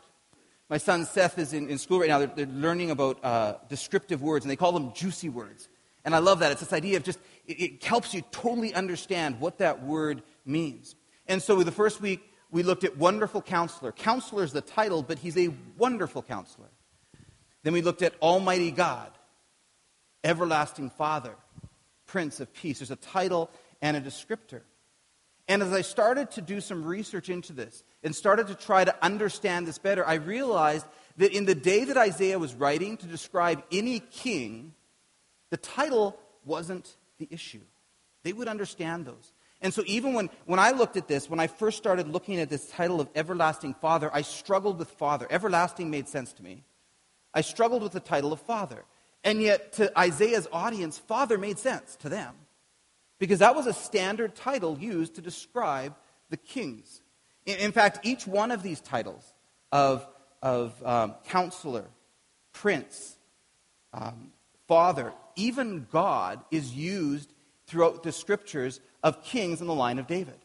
My 0.69 0.77
son 0.77 1.05
Seth 1.05 1.37
is 1.37 1.53
in, 1.53 1.69
in 1.69 1.77
school 1.77 1.99
right 1.99 2.09
now. 2.09 2.19
They're, 2.19 2.31
they're 2.35 2.45
learning 2.47 2.89
about 2.91 3.23
uh, 3.23 3.55
descriptive 3.69 4.21
words, 4.21 4.45
and 4.45 4.51
they 4.51 4.55
call 4.55 4.71
them 4.71 4.93
juicy 4.93 5.29
words. 5.29 5.67
And 6.03 6.15
I 6.15 6.19
love 6.19 6.39
that. 6.39 6.51
It's 6.51 6.61
this 6.61 6.73
idea 6.73 6.97
of 6.97 7.03
just, 7.03 7.19
it, 7.45 7.61
it 7.61 7.83
helps 7.83 8.13
you 8.13 8.21
totally 8.31 8.73
understand 8.73 9.39
what 9.39 9.59
that 9.59 9.83
word 9.83 10.23
means. 10.45 10.95
And 11.27 11.41
so 11.41 11.61
the 11.63 11.71
first 11.71 12.01
week, 12.01 12.21
we 12.51 12.63
looked 12.63 12.83
at 12.83 12.97
wonderful 12.97 13.41
counselor. 13.41 13.91
Counselor 13.91 14.43
is 14.43 14.53
the 14.53 14.61
title, 14.61 15.03
but 15.03 15.19
he's 15.19 15.37
a 15.37 15.49
wonderful 15.77 16.21
counselor. 16.21 16.69
Then 17.65 17.73
we 17.73 17.81
looked 17.81 18.03
at 18.03 18.13
Almighty 18.21 18.69
God, 18.69 19.09
Everlasting 20.23 20.91
Father, 20.91 21.33
Prince 22.05 22.39
of 22.39 22.53
Peace. 22.53 22.77
There's 22.77 22.91
a 22.91 22.95
title 22.95 23.49
and 23.81 23.97
a 23.97 24.01
descriptor. 24.01 24.61
And 25.47 25.63
as 25.63 25.73
I 25.73 25.81
started 25.81 26.29
to 26.31 26.41
do 26.41 26.61
some 26.61 26.85
research 26.85 27.27
into 27.27 27.53
this 27.53 27.83
and 28.03 28.15
started 28.15 28.47
to 28.47 28.55
try 28.55 28.85
to 28.85 28.95
understand 29.03 29.65
this 29.65 29.79
better, 29.79 30.05
I 30.05 30.15
realized 30.15 30.85
that 31.17 31.33
in 31.33 31.45
the 31.45 31.55
day 31.55 31.85
that 31.85 31.97
Isaiah 31.97 32.37
was 32.37 32.53
writing 32.53 32.97
to 32.97 33.07
describe 33.07 33.63
any 33.71 33.99
king, 33.99 34.75
the 35.49 35.57
title 35.57 36.19
wasn't 36.45 36.95
the 37.17 37.27
issue. 37.31 37.61
They 38.21 38.31
would 38.31 38.47
understand 38.47 39.07
those. 39.07 39.33
And 39.59 39.73
so, 39.73 39.81
even 39.87 40.13
when, 40.13 40.29
when 40.45 40.59
I 40.59 40.69
looked 40.69 40.97
at 40.97 41.07
this, 41.07 41.31
when 41.31 41.39
I 41.39 41.47
first 41.47 41.79
started 41.79 42.09
looking 42.09 42.39
at 42.39 42.51
this 42.51 42.69
title 42.69 43.01
of 43.01 43.09
Everlasting 43.15 43.73
Father, 43.73 44.11
I 44.13 44.21
struggled 44.21 44.77
with 44.77 44.91
Father. 44.91 45.25
Everlasting 45.31 45.89
made 45.89 46.07
sense 46.07 46.31
to 46.33 46.43
me. 46.43 46.63
I 47.35 47.41
struggled 47.41 47.83
with 47.83 47.91
the 47.91 47.99
title 47.99 48.31
of 48.31 48.39
Father. 48.39 48.85
And 49.23 49.41
yet, 49.41 49.73
to 49.73 49.99
Isaiah's 49.99 50.47
audience, 50.51 50.97
Father 50.97 51.37
made 51.37 51.59
sense 51.59 51.97
to 51.97 52.09
them. 52.09 52.33
Because 53.19 53.39
that 53.39 53.55
was 53.55 53.67
a 53.67 53.73
standard 53.73 54.35
title 54.35 54.77
used 54.79 55.15
to 55.15 55.21
describe 55.21 55.95
the 56.29 56.37
kings. 56.37 57.01
In, 57.45 57.57
in 57.57 57.71
fact, 57.71 58.05
each 58.05 58.25
one 58.25 58.51
of 58.51 58.63
these 58.63 58.79
titles 58.79 59.33
of, 59.71 60.07
of 60.41 60.73
um, 60.85 61.15
counselor, 61.27 61.85
prince, 62.53 63.17
um, 63.93 64.31
father, 64.67 65.11
even 65.35 65.87
God 65.91 66.41
is 66.51 66.73
used 66.73 67.33
throughout 67.67 68.03
the 68.03 68.11
scriptures 68.11 68.79
of 69.03 69.23
kings 69.23 69.59
in 69.59 69.67
the 69.67 69.73
line 69.73 69.99
of 69.99 70.07
David. 70.07 70.37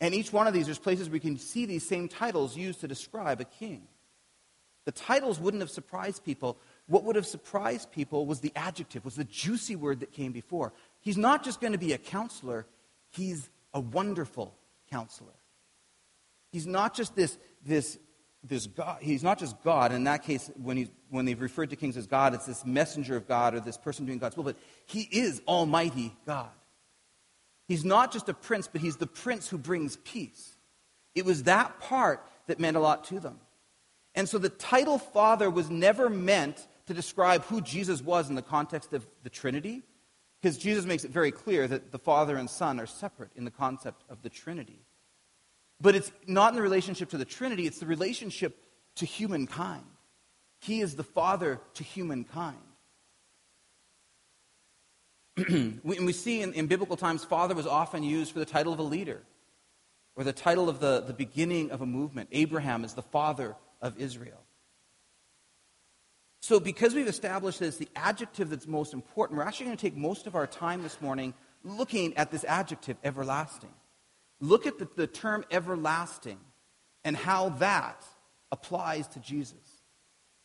And 0.00 0.14
each 0.14 0.32
one 0.32 0.46
of 0.46 0.54
these, 0.54 0.66
there's 0.66 0.78
places 0.78 1.10
we 1.10 1.20
can 1.20 1.36
see 1.36 1.66
these 1.66 1.86
same 1.86 2.08
titles 2.08 2.56
used 2.56 2.80
to 2.80 2.88
describe 2.88 3.40
a 3.40 3.44
king. 3.44 3.82
The 4.84 4.92
titles 4.92 5.38
wouldn't 5.38 5.60
have 5.60 5.70
surprised 5.70 6.24
people. 6.24 6.58
What 6.86 7.04
would 7.04 7.16
have 7.16 7.26
surprised 7.26 7.92
people 7.92 8.26
was 8.26 8.40
the 8.40 8.52
adjective, 8.56 9.04
was 9.04 9.16
the 9.16 9.24
juicy 9.24 9.76
word 9.76 10.00
that 10.00 10.12
came 10.12 10.32
before. 10.32 10.72
He's 11.00 11.18
not 11.18 11.44
just 11.44 11.60
going 11.60 11.72
to 11.72 11.78
be 11.78 11.92
a 11.92 11.98
counselor, 11.98 12.66
he's 13.10 13.50
a 13.74 13.80
wonderful 13.80 14.54
counselor. 14.90 15.32
He's 16.50 16.66
not 16.66 16.94
just 16.94 17.14
this, 17.14 17.38
this, 17.64 17.98
this 18.42 18.66
God, 18.66 18.98
he's 19.00 19.22
not 19.22 19.38
just 19.38 19.62
God. 19.62 19.92
In 19.92 20.04
that 20.04 20.24
case, 20.24 20.50
when, 20.56 20.76
he's, 20.76 20.90
when 21.10 21.24
they've 21.24 21.40
referred 21.40 21.70
to 21.70 21.76
kings 21.76 21.96
as 21.96 22.06
God, 22.06 22.34
it's 22.34 22.46
this 22.46 22.64
messenger 22.64 23.16
of 23.16 23.28
God 23.28 23.54
or 23.54 23.60
this 23.60 23.76
person 23.76 24.06
doing 24.06 24.18
God's 24.18 24.36
will, 24.36 24.44
but 24.44 24.56
he 24.86 25.02
is 25.02 25.42
Almighty 25.46 26.16
God. 26.26 26.50
He's 27.68 27.84
not 27.84 28.12
just 28.12 28.28
a 28.28 28.34
prince, 28.34 28.66
but 28.66 28.80
he's 28.80 28.96
the 28.96 29.06
prince 29.06 29.48
who 29.48 29.58
brings 29.58 29.96
peace. 29.98 30.56
It 31.14 31.24
was 31.24 31.44
that 31.44 31.78
part 31.78 32.26
that 32.48 32.58
meant 32.58 32.76
a 32.76 32.80
lot 32.80 33.04
to 33.04 33.20
them. 33.20 33.38
And 34.14 34.28
so 34.28 34.38
the 34.38 34.48
title 34.48 34.98
Father 34.98 35.48
was 35.50 35.70
never 35.70 36.10
meant 36.10 36.66
to 36.86 36.94
describe 36.94 37.44
who 37.44 37.60
Jesus 37.60 38.02
was 38.02 38.28
in 38.28 38.34
the 38.34 38.42
context 38.42 38.92
of 38.92 39.06
the 39.22 39.30
Trinity, 39.30 39.82
because 40.40 40.58
Jesus 40.58 40.84
makes 40.84 41.04
it 41.04 41.10
very 41.10 41.30
clear 41.30 41.68
that 41.68 41.92
the 41.92 41.98
Father 41.98 42.36
and 42.36 42.50
Son 42.50 42.80
are 42.80 42.86
separate 42.86 43.30
in 43.36 43.44
the 43.44 43.50
concept 43.50 44.02
of 44.08 44.22
the 44.22 44.30
Trinity. 44.30 44.80
But 45.80 45.94
it's 45.94 46.10
not 46.26 46.50
in 46.50 46.56
the 46.56 46.62
relationship 46.62 47.10
to 47.10 47.18
the 47.18 47.24
Trinity, 47.24 47.66
it's 47.66 47.78
the 47.78 47.86
relationship 47.86 48.58
to 48.96 49.06
humankind. 49.06 49.84
He 50.60 50.80
is 50.80 50.96
the 50.96 51.04
Father 51.04 51.60
to 51.74 51.84
humankind. 51.84 52.58
we, 55.48 56.00
we 56.00 56.12
see 56.12 56.42
in, 56.42 56.52
in 56.52 56.66
biblical 56.66 56.96
times, 56.96 57.24
Father 57.24 57.54
was 57.54 57.66
often 57.66 58.02
used 58.02 58.32
for 58.32 58.40
the 58.40 58.44
title 58.44 58.72
of 58.72 58.78
a 58.78 58.82
leader 58.84 59.22
or 60.16 60.24
the 60.24 60.32
title 60.32 60.68
of 60.68 60.80
the, 60.80 61.00
the 61.00 61.14
beginning 61.14 61.70
of 61.70 61.80
a 61.80 61.86
movement. 61.86 62.28
Abraham 62.32 62.84
is 62.84 62.94
the 62.94 63.02
father 63.02 63.56
of 63.80 63.98
Israel. 64.00 64.40
So, 66.42 66.58
because 66.58 66.94
we've 66.94 67.06
established 67.06 67.60
this, 67.60 67.76
the 67.76 67.88
adjective 67.94 68.50
that's 68.50 68.66
most 68.66 68.94
important, 68.94 69.38
we're 69.38 69.44
actually 69.44 69.66
going 69.66 69.76
to 69.76 69.82
take 69.82 69.96
most 69.96 70.26
of 70.26 70.34
our 70.34 70.46
time 70.46 70.82
this 70.82 71.00
morning 71.00 71.34
looking 71.62 72.16
at 72.16 72.30
this 72.30 72.44
adjective, 72.44 72.96
everlasting. 73.04 73.72
Look 74.40 74.66
at 74.66 74.78
the, 74.78 74.88
the 74.96 75.06
term 75.06 75.44
everlasting 75.50 76.40
and 77.04 77.16
how 77.16 77.50
that 77.50 78.04
applies 78.50 79.06
to 79.08 79.20
Jesus. 79.20 79.82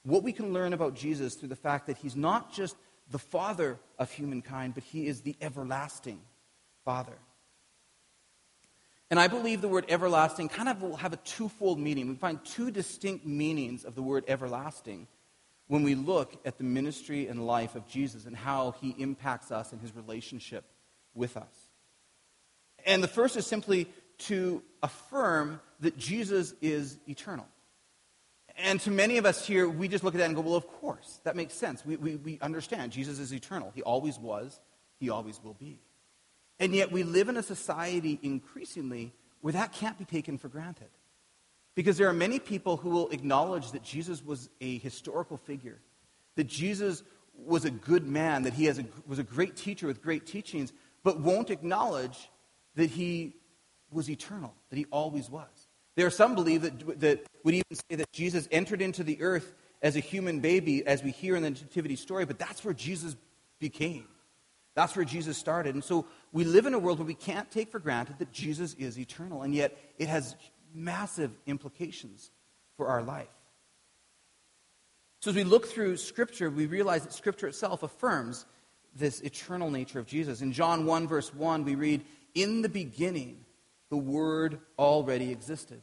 What 0.03 0.21
we 0.21 0.33
can 0.33 0.53
learn 0.53 0.73
about 0.73 0.95
Jesus 0.95 1.35
through 1.35 1.49
the 1.49 1.55
fact 1.55 1.87
that 1.87 1.97
he's 1.97 2.15
not 2.15 2.53
just 2.53 2.75
the 3.09 3.19
Father 3.19 3.79
of 3.97 4.11
humankind, 4.11 4.73
but 4.73 4.83
he 4.83 5.07
is 5.07 5.21
the 5.21 5.35
everlasting 5.41 6.19
Father. 6.83 7.17
And 9.11 9.19
I 9.19 9.27
believe 9.27 9.61
the 9.61 9.67
word 9.67 9.85
everlasting 9.87 10.49
kind 10.49 10.67
of 10.67 10.81
will 10.81 10.97
have 10.97 11.13
a 11.13 11.17
twofold 11.17 11.79
meaning. 11.79 12.07
We 12.07 12.15
find 12.15 12.43
two 12.43 12.71
distinct 12.71 13.25
meanings 13.25 13.85
of 13.85 13.95
the 13.95 14.01
word 14.01 14.25
everlasting 14.27 15.07
when 15.67 15.83
we 15.83 15.95
look 15.95 16.39
at 16.45 16.57
the 16.57 16.63
ministry 16.63 17.27
and 17.27 17.45
life 17.45 17.75
of 17.75 17.87
Jesus 17.87 18.25
and 18.25 18.35
how 18.35 18.75
he 18.81 18.95
impacts 18.97 19.51
us 19.51 19.73
in 19.73 19.79
his 19.79 19.95
relationship 19.95 20.65
with 21.13 21.37
us. 21.37 21.69
And 22.85 23.03
the 23.03 23.07
first 23.07 23.35
is 23.35 23.47
simply 23.47 23.87
to 24.17 24.63
affirm 24.81 25.59
that 25.79 25.97
Jesus 25.97 26.53
is 26.61 26.97
eternal. 27.07 27.47
And 28.57 28.79
to 28.81 28.91
many 28.91 29.17
of 29.17 29.25
us 29.25 29.45
here, 29.45 29.67
we 29.67 29.87
just 29.87 30.03
look 30.03 30.15
at 30.15 30.19
that 30.19 30.27
and 30.27 30.35
go, 30.35 30.41
well, 30.41 30.55
of 30.55 30.67
course, 30.67 31.19
that 31.23 31.35
makes 31.35 31.53
sense. 31.53 31.85
We, 31.85 31.97
we, 31.97 32.15
we 32.15 32.39
understand 32.41 32.91
Jesus 32.91 33.19
is 33.19 33.33
eternal. 33.33 33.71
He 33.75 33.81
always 33.81 34.17
was, 34.17 34.59
he 34.99 35.09
always 35.09 35.39
will 35.43 35.55
be. 35.55 35.79
And 36.59 36.73
yet 36.73 36.91
we 36.91 37.03
live 37.03 37.29
in 37.29 37.37
a 37.37 37.43
society 37.43 38.19
increasingly 38.21 39.13
where 39.41 39.53
that 39.53 39.73
can't 39.73 39.97
be 39.97 40.05
taken 40.05 40.37
for 40.37 40.47
granted. 40.47 40.89
Because 41.75 41.97
there 41.97 42.07
are 42.07 42.13
many 42.13 42.39
people 42.39 42.77
who 42.77 42.89
will 42.89 43.09
acknowledge 43.09 43.71
that 43.71 43.83
Jesus 43.83 44.25
was 44.25 44.49
a 44.61 44.77
historical 44.77 45.37
figure, 45.37 45.79
that 46.35 46.47
Jesus 46.47 47.03
was 47.37 47.65
a 47.65 47.71
good 47.71 48.07
man, 48.07 48.43
that 48.43 48.53
he 48.53 48.69
a, 48.69 48.85
was 49.05 49.19
a 49.19 49.23
great 49.23 49.57
teacher 49.57 49.87
with 49.87 50.01
great 50.01 50.25
teachings, 50.25 50.71
but 51.03 51.19
won't 51.19 51.49
acknowledge 51.49 52.29
that 52.75 52.89
he 52.89 53.35
was 53.91 54.09
eternal, 54.09 54.53
that 54.69 54.77
he 54.77 54.85
always 54.89 55.29
was. 55.29 55.67
There 55.95 56.07
are 56.07 56.11
some 56.11 56.35
believe 56.35 56.61
that, 56.61 56.99
that 57.01 57.25
would 57.43 57.53
even 57.53 57.75
say 57.89 57.97
that 57.97 58.11
Jesus 58.11 58.47
entered 58.51 58.81
into 58.81 59.03
the 59.03 59.21
earth 59.21 59.53
as 59.81 59.95
a 59.95 59.99
human 59.99 60.39
baby, 60.39 60.85
as 60.87 61.03
we 61.03 61.11
hear 61.11 61.35
in 61.35 61.43
the 61.43 61.51
Nativity 61.51 61.95
story, 61.95 62.25
but 62.25 62.39
that's 62.39 62.63
where 62.63 62.73
Jesus 62.73 63.15
became. 63.59 64.07
That's 64.75 64.95
where 64.95 65.05
Jesus 65.05 65.37
started. 65.37 65.73
And 65.73 65.83
so 65.83 66.05
we 66.31 66.43
live 66.43 66.65
in 66.65 66.73
a 66.73 66.79
world 66.79 66.99
where 66.99 67.07
we 67.07 67.15
can't 67.15 67.49
take 67.49 67.71
for 67.71 67.79
granted 67.79 68.19
that 68.19 68.31
Jesus 68.31 68.73
is 68.75 68.99
eternal, 68.99 69.41
and 69.41 69.55
yet 69.55 69.77
it 69.97 70.09
has 70.09 70.35
massive 70.73 71.31
implications 71.47 72.29
for 72.77 72.87
our 72.87 73.01
life. 73.01 73.29
So 75.21 75.31
as 75.31 75.35
we 75.35 75.43
look 75.43 75.67
through 75.67 75.97
Scripture, 75.97 76.49
we 76.49 76.65
realize 76.67 77.03
that 77.03 77.13
Scripture 77.13 77.47
itself 77.47 77.83
affirms 77.83 78.45
this 78.95 79.21
eternal 79.21 79.71
nature 79.71 79.99
of 79.99 80.05
Jesus. 80.05 80.41
In 80.41 80.51
John 80.51 80.85
1, 80.85 81.07
verse 81.07 81.33
1, 81.33 81.63
we 81.63 81.75
read, 81.75 82.03
In 82.35 82.61
the 82.61 82.69
beginning, 82.69 83.45
the 83.89 83.97
Word 83.97 84.59
already 84.77 85.31
existed. 85.31 85.81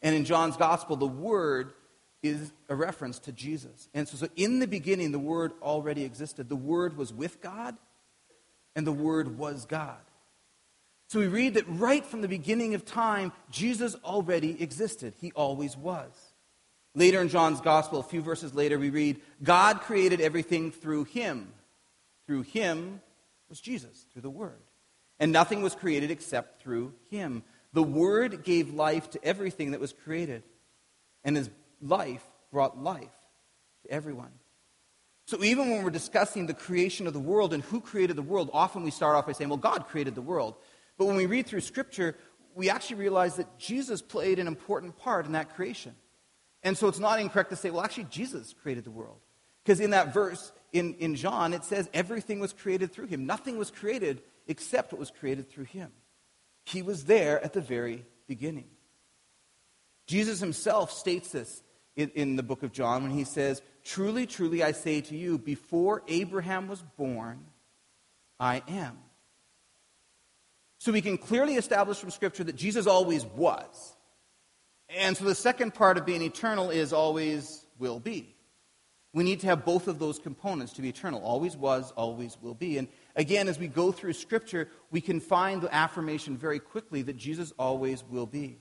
And 0.00 0.16
in 0.16 0.24
John's 0.24 0.56
Gospel, 0.56 0.96
the 0.96 1.06
Word 1.06 1.74
is 2.22 2.52
a 2.68 2.74
reference 2.74 3.18
to 3.20 3.32
Jesus. 3.32 3.88
And 3.94 4.08
so, 4.08 4.16
so 4.16 4.28
in 4.36 4.58
the 4.58 4.66
beginning, 4.66 5.12
the 5.12 5.18
Word 5.18 5.52
already 5.62 6.04
existed. 6.04 6.48
The 6.48 6.56
Word 6.56 6.96
was 6.96 7.12
with 7.12 7.40
God, 7.40 7.76
and 8.74 8.86
the 8.86 8.92
Word 8.92 9.38
was 9.38 9.64
God. 9.64 10.00
So 11.08 11.18
we 11.18 11.28
read 11.28 11.54
that 11.54 11.68
right 11.68 12.04
from 12.04 12.22
the 12.22 12.28
beginning 12.28 12.74
of 12.74 12.86
time, 12.86 13.32
Jesus 13.50 13.94
already 14.04 14.62
existed. 14.62 15.14
He 15.20 15.32
always 15.32 15.76
was. 15.76 16.10
Later 16.94 17.20
in 17.20 17.28
John's 17.28 17.60
Gospel, 17.60 18.00
a 18.00 18.04
few 18.04 18.22
verses 18.22 18.54
later, 18.54 18.78
we 18.78 18.90
read, 18.90 19.20
God 19.42 19.80
created 19.80 20.20
everything 20.20 20.70
through 20.70 21.04
him. 21.04 21.52
Through 22.26 22.42
him 22.42 23.00
was 23.48 23.60
Jesus, 23.60 24.06
through 24.12 24.22
the 24.22 24.30
Word 24.30 24.60
and 25.22 25.30
nothing 25.30 25.62
was 25.62 25.76
created 25.76 26.10
except 26.10 26.60
through 26.60 26.92
him. 27.08 27.44
The 27.72 27.82
Word 27.82 28.42
gave 28.42 28.74
life 28.74 29.08
to 29.10 29.24
everything 29.24 29.70
that 29.70 29.78
was 29.78 29.92
created, 29.92 30.42
and 31.22 31.36
his 31.36 31.48
life 31.80 32.24
brought 32.50 32.76
life 32.76 33.14
to 33.84 33.90
everyone. 33.92 34.32
So 35.26 35.42
even 35.42 35.70
when 35.70 35.82
we're 35.82 35.90
discussing 35.90 36.46
the 36.46 36.54
creation 36.54 37.06
of 37.06 37.12
the 37.12 37.20
world 37.20 37.54
and 37.54 37.62
who 37.62 37.80
created 37.80 38.16
the 38.16 38.22
world, 38.22 38.50
often 38.52 38.82
we 38.82 38.90
start 38.90 39.16
off 39.16 39.26
by 39.26 39.32
saying, 39.32 39.48
well, 39.48 39.56
God 39.56 39.86
created 39.86 40.14
the 40.14 40.22
world. 40.22 40.56
But 40.98 41.06
when 41.06 41.16
we 41.16 41.26
read 41.26 41.46
through 41.46 41.60
Scripture, 41.60 42.16
we 42.54 42.68
actually 42.68 42.96
realize 42.96 43.36
that 43.36 43.58
Jesus 43.58 44.02
played 44.02 44.38
an 44.38 44.46
important 44.46 44.98
part 44.98 45.26
in 45.26 45.32
that 45.32 45.54
creation. 45.54 45.94
And 46.62 46.76
so 46.76 46.88
it's 46.88 46.98
not 46.98 47.20
incorrect 47.20 47.50
to 47.50 47.56
say, 47.56 47.70
well, 47.70 47.82
actually, 47.82 48.04
Jesus 48.04 48.54
created 48.62 48.84
the 48.84 48.90
world. 48.90 49.18
Because 49.64 49.80
in 49.80 49.90
that 49.90 50.12
verse 50.12 50.52
in, 50.72 50.94
in 50.94 51.14
John, 51.14 51.52
it 51.52 51.64
says 51.64 51.88
everything 51.92 52.40
was 52.40 52.52
created 52.52 52.92
through 52.92 53.06
him. 53.06 53.26
Nothing 53.26 53.58
was 53.58 53.70
created 53.70 54.22
except 54.46 54.92
what 54.92 54.98
was 54.98 55.10
created 55.10 55.50
through 55.50 55.64
him. 55.64 55.90
He 56.64 56.82
was 56.82 57.04
there 57.04 57.42
at 57.42 57.52
the 57.52 57.60
very 57.60 58.04
beginning. 58.26 58.68
Jesus 60.06 60.40
himself 60.40 60.90
states 60.90 61.30
this 61.30 61.62
in, 61.96 62.10
in, 62.10 62.36
the 62.36 62.42
book 62.42 62.62
of 62.62 62.72
John 62.72 63.02
when 63.02 63.12
he 63.12 63.24
says, 63.24 63.62
Truly, 63.84 64.26
truly, 64.26 64.62
I 64.62 64.72
say 64.72 65.00
to 65.00 65.16
you, 65.16 65.38
before 65.38 66.02
Abraham 66.08 66.68
was 66.68 66.82
born, 66.96 67.44
I 68.38 68.62
am. 68.68 68.98
So 70.78 70.92
we 70.92 71.00
can 71.00 71.18
clearly 71.18 71.54
establish 71.54 71.98
from 71.98 72.10
Scripture 72.10 72.44
that 72.44 72.56
Jesus 72.56 72.86
always 72.86 73.24
was. 73.24 73.96
And 74.88 75.16
so 75.16 75.24
the 75.24 75.34
second 75.34 75.74
part 75.74 75.96
of 75.96 76.04
being 76.04 76.22
eternal 76.22 76.70
is 76.70 76.92
always 76.92 77.64
will 77.78 78.00
be. 78.00 78.34
We 79.14 79.24
need 79.24 79.40
to 79.40 79.46
have 79.46 79.64
both 79.64 79.88
of 79.88 79.98
those 79.98 80.18
components 80.18 80.72
to 80.74 80.82
be 80.82 80.88
eternal. 80.88 81.20
Always 81.22 81.56
was, 81.56 81.92
always 81.92 82.36
will 82.40 82.54
be. 82.54 82.78
And 82.78 82.88
again, 83.14 83.46
as 83.46 83.58
we 83.58 83.68
go 83.68 83.92
through 83.92 84.14
Scripture, 84.14 84.68
we 84.90 85.00
can 85.00 85.20
find 85.20 85.60
the 85.60 85.74
affirmation 85.74 86.36
very 86.36 86.58
quickly 86.58 87.02
that 87.02 87.16
Jesus 87.16 87.52
always 87.58 88.02
will 88.04 88.26
be. 88.26 88.58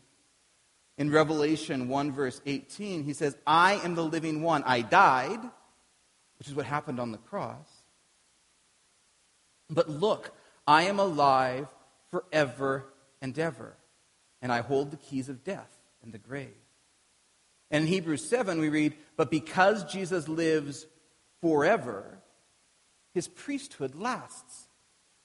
In 0.97 1.09
Revelation 1.09 1.87
1, 1.87 2.11
verse 2.11 2.41
18, 2.45 3.03
he 3.03 3.13
says, 3.13 3.35
I 3.47 3.75
am 3.75 3.95
the 3.95 4.03
living 4.03 4.41
one. 4.43 4.63
I 4.65 4.81
died, 4.81 5.39
which 6.37 6.47
is 6.47 6.53
what 6.53 6.65
happened 6.65 6.99
on 6.99 7.11
the 7.11 7.17
cross. 7.17 7.67
But 9.69 9.89
look, 9.89 10.35
I 10.67 10.83
am 10.83 10.99
alive 10.99 11.67
forever 12.11 12.85
and 13.21 13.37
ever, 13.39 13.75
and 14.41 14.51
I 14.51 14.61
hold 14.61 14.91
the 14.91 14.97
keys 14.97 15.29
of 15.29 15.43
death 15.43 15.77
and 16.03 16.11
the 16.11 16.17
grave. 16.17 16.49
And 17.71 17.85
in 17.85 17.87
Hebrews 17.87 18.27
7, 18.29 18.59
we 18.59 18.69
read, 18.69 18.95
But 19.15 19.31
because 19.31 19.85
Jesus 19.85 20.27
lives 20.27 20.85
forever, 21.39 22.19
his 23.13 23.27
priesthood 23.27 23.95
lasts 23.95 24.67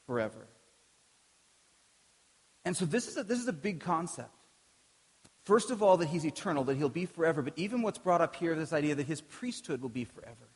forever. 0.06 0.46
And 2.64 2.76
so 2.76 2.84
this 2.84 3.08
is 3.08 3.16
a, 3.16 3.24
this 3.24 3.38
is 3.38 3.48
a 3.48 3.52
big 3.52 3.80
concept. 3.80 4.30
First 5.46 5.70
of 5.70 5.80
all, 5.80 5.96
that 5.98 6.06
he's 6.06 6.26
eternal, 6.26 6.64
that 6.64 6.76
he'll 6.76 6.88
be 6.88 7.06
forever, 7.06 7.40
but 7.40 7.52
even 7.54 7.80
what's 7.80 7.98
brought 7.98 8.20
up 8.20 8.34
here, 8.34 8.56
this 8.56 8.72
idea 8.72 8.96
that 8.96 9.06
his 9.06 9.20
priesthood 9.20 9.80
will 9.80 9.88
be 9.88 10.04
forever. 10.04 10.50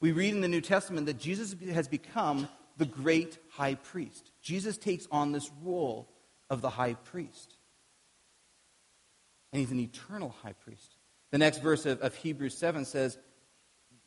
We 0.00 0.12
read 0.12 0.34
in 0.34 0.40
the 0.40 0.48
New 0.48 0.62
Testament 0.62 1.04
that 1.06 1.18
Jesus 1.18 1.54
has 1.70 1.86
become 1.86 2.48
the 2.78 2.86
great 2.86 3.36
high 3.50 3.74
priest. 3.74 4.32
Jesus 4.40 4.78
takes 4.78 5.06
on 5.12 5.32
this 5.32 5.50
role 5.62 6.08
of 6.48 6.62
the 6.62 6.70
high 6.70 6.94
priest. 6.94 7.54
And 9.52 9.60
he's 9.60 9.72
an 9.72 9.80
eternal 9.80 10.34
high 10.42 10.54
priest. 10.54 10.96
The 11.30 11.36
next 11.36 11.58
verse 11.58 11.84
of, 11.84 12.00
of 12.00 12.14
Hebrews 12.14 12.56
7 12.56 12.86
says, 12.86 13.18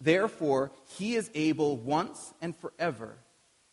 Therefore, 0.01 0.71
he 0.97 1.13
is 1.13 1.29
able 1.35 1.77
once 1.77 2.33
and 2.41 2.55
forever 2.55 3.17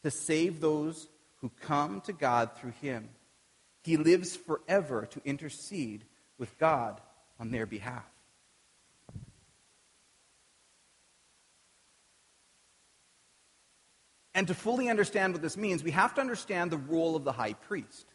to 0.02 0.10
save 0.10 0.60
those 0.60 1.08
who 1.37 1.50
come 1.62 2.02
to 2.02 2.12
God 2.12 2.50
through 2.58 2.75
him. 2.82 3.08
He 3.82 3.96
lives 3.96 4.37
forever 4.37 5.06
to 5.10 5.20
intercede 5.25 6.04
with 6.38 6.58
God 6.58 7.00
on 7.38 7.50
their 7.50 7.66
behalf. 7.66 8.04
And 14.34 14.46
to 14.46 14.54
fully 14.54 14.88
understand 14.88 15.32
what 15.32 15.42
this 15.42 15.56
means, 15.56 15.82
we 15.82 15.90
have 15.90 16.14
to 16.14 16.20
understand 16.20 16.70
the 16.70 16.78
role 16.78 17.16
of 17.16 17.25
the 17.25 17.32
high 17.32 17.54
priest. 17.54 18.06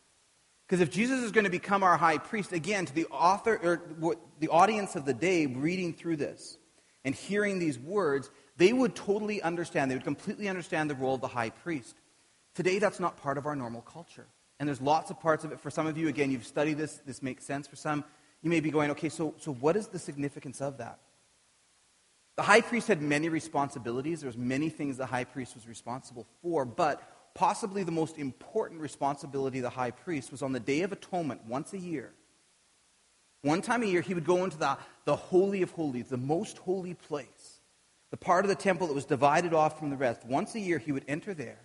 Because 0.65 0.81
if 0.81 0.89
Jesus 0.89 1.19
is 1.19 1.31
going 1.31 1.43
to 1.43 1.51
become 1.51 1.83
our 1.83 1.97
high 1.97 2.17
priest, 2.17 2.51
again, 2.51 2.85
to 2.85 2.93
the 2.93 3.05
author 3.07 3.59
or 4.01 4.17
the 4.39 4.47
audience 4.47 4.95
of 4.95 5.05
the 5.05 5.13
day 5.13 5.45
reading 5.45 5.93
through 5.93 6.15
this 6.15 6.57
and 7.03 7.13
hearing 7.13 7.59
these 7.59 7.77
words, 7.77 8.31
they 8.57 8.73
would 8.73 8.95
totally 8.95 9.41
understand, 9.41 9.91
they 9.91 9.95
would 9.95 10.03
completely 10.03 10.47
understand 10.47 10.89
the 10.89 10.95
role 10.95 11.15
of 11.15 11.21
the 11.21 11.27
high 11.27 11.49
priest. 11.49 11.95
Today, 12.55 12.79
that's 12.79 12.99
not 12.99 13.17
part 13.17 13.37
of 13.37 13.45
our 13.45 13.55
normal 13.55 13.81
culture. 13.81 14.25
And 14.59 14.67
there's 14.67 14.81
lots 14.81 15.11
of 15.11 15.19
parts 15.19 15.43
of 15.43 15.51
it. 15.51 15.59
For 15.59 15.69
some 15.69 15.87
of 15.87 15.97
you, 15.97 16.07
again, 16.07 16.31
you've 16.31 16.45
studied 16.45 16.77
this, 16.77 17.01
this 17.05 17.21
makes 17.21 17.43
sense. 17.43 17.67
For 17.67 17.75
some, 17.75 18.03
you 18.41 18.49
may 18.49 18.59
be 18.59 18.71
going, 18.71 18.91
okay, 18.91 19.09
so, 19.09 19.33
so 19.37 19.53
what 19.53 19.75
is 19.75 19.87
the 19.87 19.99
significance 19.99 20.61
of 20.61 20.77
that? 20.77 20.99
The 22.37 22.43
high 22.43 22.61
priest 22.61 22.87
had 22.87 23.01
many 23.01 23.29
responsibilities. 23.29 24.21
There 24.21 24.27
was 24.27 24.37
many 24.37 24.69
things 24.69 24.97
the 24.97 25.05
high 25.05 25.23
priest 25.23 25.55
was 25.55 25.67
responsible 25.67 26.27
for, 26.41 26.65
but 26.65 27.01
possibly 27.33 27.83
the 27.83 27.91
most 27.91 28.17
important 28.17 28.81
responsibility 28.81 29.59
of 29.59 29.63
the 29.63 29.69
high 29.69 29.91
priest 29.91 30.31
was 30.31 30.41
on 30.41 30.51
the 30.51 30.59
Day 30.59 30.81
of 30.81 30.91
Atonement, 30.91 31.45
once 31.45 31.73
a 31.73 31.77
year. 31.77 32.13
One 33.41 33.61
time 33.61 33.83
a 33.83 33.85
year, 33.85 34.01
he 34.01 34.13
would 34.13 34.25
go 34.25 34.43
into 34.43 34.57
the, 34.57 34.77
the 35.05 35.15
Holy 35.15 35.61
of 35.61 35.71
Holies, 35.71 36.07
the 36.07 36.17
most 36.17 36.57
holy 36.57 36.93
place, 36.93 37.61
the 38.09 38.17
part 38.17 38.43
of 38.43 38.49
the 38.49 38.55
temple 38.55 38.87
that 38.87 38.93
was 38.93 39.05
divided 39.05 39.53
off 39.53 39.77
from 39.77 39.91
the 39.91 39.97
rest. 39.97 40.25
Once 40.25 40.55
a 40.55 40.59
year, 40.59 40.79
he 40.79 40.91
would 40.91 41.05
enter 41.07 41.33
there, 41.33 41.59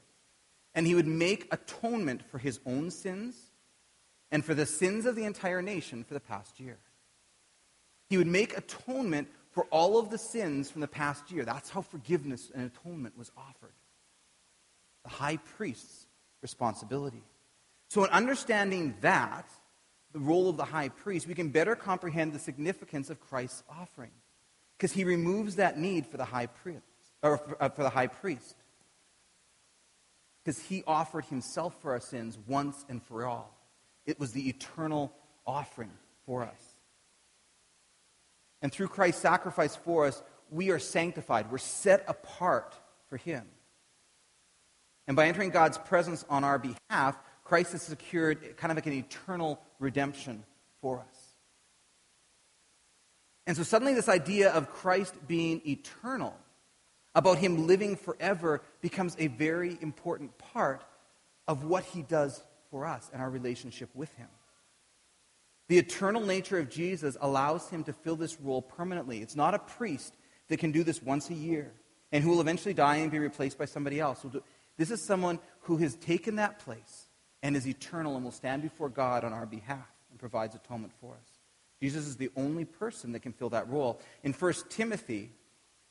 and 0.75 0.87
he 0.87 0.95
would 0.95 1.07
make 1.07 1.53
atonement 1.53 2.23
for 2.31 2.39
his 2.39 2.61
own 2.67 2.91
sins 2.91 3.37
and 4.31 4.45
for 4.45 4.55
the 4.55 4.67
sins 4.67 5.07
of 5.07 5.17
the 5.17 5.25
entire 5.25 5.63
nation 5.63 6.05
for 6.05 6.15
the 6.15 6.21
past 6.21 6.61
year. 6.61 6.79
He 8.09 8.17
would 8.17 8.27
make 8.27 8.57
atonement 8.57 9.29
for 9.53 9.65
all 9.71 9.99
of 9.99 10.11
the 10.11 10.19
sins 10.19 10.71
from 10.71 10.81
the 10.81 10.89
past 10.89 11.31
year. 11.31 11.45
That's 11.45 11.71
how 11.71 11.83
forgiveness 11.83 12.51
and 12.55 12.67
atonement 12.67 13.19
was 13.19 13.31
offered. 13.37 13.75
The 15.05 15.11
high 15.11 15.39
priest's 15.39 16.07
responsibility. 16.43 17.23
So, 17.89 18.05
in 18.05 18.11
understanding 18.11 18.95
that, 19.01 19.49
the 20.13 20.21
role 20.21 20.49
of 20.49 20.57
the 20.57 20.65
high 20.65 20.89
priest, 20.89 21.27
we 21.27 21.35
can 21.35 21.49
better 21.49 21.75
comprehend 21.75 22.33
the 22.33 22.39
significance 22.39 23.11
of 23.11 23.21
Christ's 23.21 23.63
offering. 23.69 24.11
Because 24.77 24.93
he 24.93 25.05
removes 25.05 25.57
that 25.57 25.79
need 25.79 26.07
for 26.07 26.17
the 26.17 26.25
high 26.25 26.47
priest, 26.47 26.83
or 27.23 27.39
for, 27.39 27.63
uh, 27.63 27.69
for 27.69 27.83
the 27.83 27.91
high 27.91 28.07
priest. 28.07 28.57
Because 30.43 30.59
he 30.59 30.83
offered 30.87 31.27
himself 31.27 31.81
for 31.81 31.93
our 31.93 32.01
sins 32.01 32.39
once 32.47 32.85
and 32.89 33.03
for 33.03 33.27
all. 33.27 33.57
It 34.07 34.19
was 34.19 34.33
the 34.33 34.49
eternal 34.49 35.13
offering 35.47 35.93
for 36.25 36.43
us. 36.43 36.77
And 38.63 38.73
through 38.73 38.89
Christ's 38.89 39.23
sacrifice 39.23 39.77
for 39.77 40.07
us, 40.07 40.23
we 40.51 40.71
are 40.71 40.79
sanctified. 40.79 41.51
We're 41.51 41.59
set 41.59 42.05
apart 42.09 42.75
for 43.09 43.17
Him. 43.17 43.47
And 45.07 45.17
by 45.17 45.27
entering 45.27 45.51
God's 45.51 45.79
presence 45.79 46.25
on 46.29 46.45
our 46.45 46.59
behalf, 46.59 47.19
Christ 47.45 47.73
has 47.73 47.83
secured 47.83 48.57
kind 48.57 48.71
of 48.71 48.77
like 48.77 48.87
an 48.87 48.93
eternal 48.93 49.61
redemption 49.79 50.45
for 50.81 51.01
us. 51.01 51.19
And 53.47 53.57
so 53.57 53.63
suddenly, 53.63 53.95
this 53.95 54.09
idea 54.09 54.51
of 54.53 54.71
Christ 54.71 55.15
being 55.27 55.63
eternal, 55.67 56.37
about 57.15 57.39
Him 57.39 57.67
living 57.67 57.97
forever, 57.97 58.63
becomes 58.81 59.17
a 59.19 59.27
very 59.29 59.79
important 59.81 60.37
part 60.39 60.85
of 61.49 61.65
what 61.65 61.85
He 61.85 62.03
does 62.03 62.43
for 62.71 62.87
us 62.87 63.11
and 63.13 63.21
our 63.21 63.31
relationship 63.31 63.91
with 63.95 64.15
Him. 64.15 64.29
The 65.71 65.79
eternal 65.79 66.27
nature 66.27 66.59
of 66.59 66.69
Jesus 66.69 67.17
allows 67.21 67.71
him 67.71 67.85
to 67.85 67.93
fill 67.93 68.17
this 68.17 68.41
role 68.41 68.61
permanently. 68.61 69.23
It's 69.23 69.37
not 69.37 69.55
a 69.55 69.61
priest 69.61 70.17
that 70.49 70.59
can 70.59 70.73
do 70.73 70.83
this 70.83 71.01
once 71.01 71.31
a 71.31 71.35
year 71.35 71.73
and 72.11 72.25
who 72.25 72.31
will 72.31 72.41
eventually 72.41 72.75
die 72.75 72.97
and 72.97 73.09
be 73.09 73.21
replaced 73.21 73.57
by 73.57 73.67
somebody 73.67 74.01
else. 74.01 74.27
This 74.77 74.91
is 74.91 75.01
someone 75.01 75.39
who 75.61 75.77
has 75.77 75.95
taken 75.95 76.35
that 76.37 76.59
place 76.59 77.07
and 77.41 77.57
is 77.57 77.69
eternal 77.69 78.17
and 78.17 78.25
will 78.25 78.33
stand 78.33 78.63
before 78.63 78.89
God 78.89 79.23
on 79.23 79.33
our 79.33 79.47
behalf 79.47 79.87
and 80.11 80.19
provides 80.19 80.57
atonement 80.57 80.93
for 81.01 81.13
us. 81.13 81.39
Jesus 81.81 82.05
is 82.05 82.17
the 82.17 82.31
only 82.37 82.65
person 82.65 83.13
that 83.13 83.21
can 83.21 83.33
fill 83.33 83.51
that 83.51 83.69
role. 83.69 84.01
In 84.25 84.33
1 84.33 84.53
Timothy, 84.71 85.31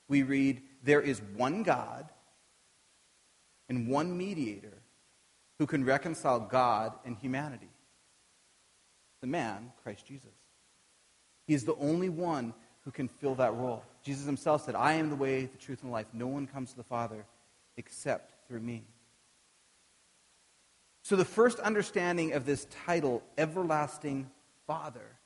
we 0.10 0.24
read, 0.24 0.62
There 0.84 1.02
is 1.02 1.22
one 1.38 1.64
God 1.64 2.10
and 3.70 3.88
one 3.88 4.18
mediator 4.18 4.82
who 5.58 5.68
can 5.68 5.86
reconcile 5.86 6.40
God 6.40 6.94
and 7.06 7.16
humanity 7.16 7.70
the 9.22 9.28
man, 9.28 9.72
Christ 9.84 10.06
Jesus. 10.06 10.32
He 11.46 11.54
is 11.54 11.66
the 11.66 11.76
only 11.76 12.10
one 12.10 12.54
who 12.82 12.92
can 12.92 13.08
fill 13.08 13.36
that 13.36 13.54
role. 13.54 13.84
Jesus 14.04 14.26
himself 14.26 14.66
said, 14.66 14.76
I 14.76 14.94
am 14.94 15.10
the 15.10 15.16
way, 15.16 15.46
the 15.46 15.58
truth, 15.58 15.82
and 15.82 15.90
the 15.90 15.94
life. 15.94 16.08
No 16.14 16.28
one 16.28 16.48
comes 16.48 16.72
to 16.72 16.78
the 16.78 16.84
Father 16.84 17.26
except 17.78 18.48
through 18.48 18.62
me. 18.62 18.84
So, 21.02 21.16
the 21.16 21.26
first 21.26 21.60
understanding 21.60 22.34
of 22.34 22.46
this 22.46 22.68
title, 22.86 23.24
Everlasting 23.38 24.30
Father, 24.68 25.18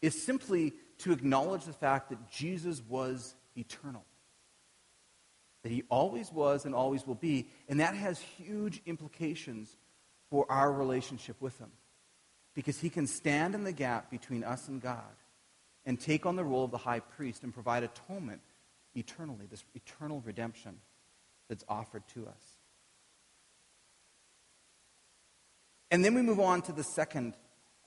is 0.00 0.20
simply 0.20 0.72
to 0.98 1.12
acknowledge 1.12 1.64
the 1.64 1.72
fact 1.72 2.10
that 2.10 2.30
Jesus 2.30 2.82
was 2.88 3.34
eternal. 3.56 4.04
That 5.66 5.72
he 5.72 5.82
always 5.88 6.30
was 6.30 6.64
and 6.64 6.76
always 6.76 7.08
will 7.08 7.16
be. 7.16 7.48
And 7.68 7.80
that 7.80 7.96
has 7.96 8.20
huge 8.20 8.80
implications 8.86 9.76
for 10.30 10.46
our 10.48 10.72
relationship 10.72 11.34
with 11.40 11.58
him 11.58 11.72
because 12.54 12.78
he 12.78 12.88
can 12.88 13.08
stand 13.08 13.52
in 13.52 13.64
the 13.64 13.72
gap 13.72 14.08
between 14.08 14.44
us 14.44 14.68
and 14.68 14.80
God 14.80 15.02
and 15.84 15.98
take 15.98 16.24
on 16.24 16.36
the 16.36 16.44
role 16.44 16.62
of 16.62 16.70
the 16.70 16.78
high 16.78 17.00
priest 17.00 17.42
and 17.42 17.52
provide 17.52 17.82
atonement 17.82 18.42
eternally, 18.94 19.46
this 19.50 19.64
eternal 19.74 20.22
redemption 20.24 20.78
that's 21.48 21.64
offered 21.68 22.06
to 22.14 22.28
us. 22.28 22.58
And 25.90 26.04
then 26.04 26.14
we 26.14 26.22
move 26.22 26.38
on 26.38 26.62
to 26.62 26.72
the 26.72 26.84
second, 26.84 27.34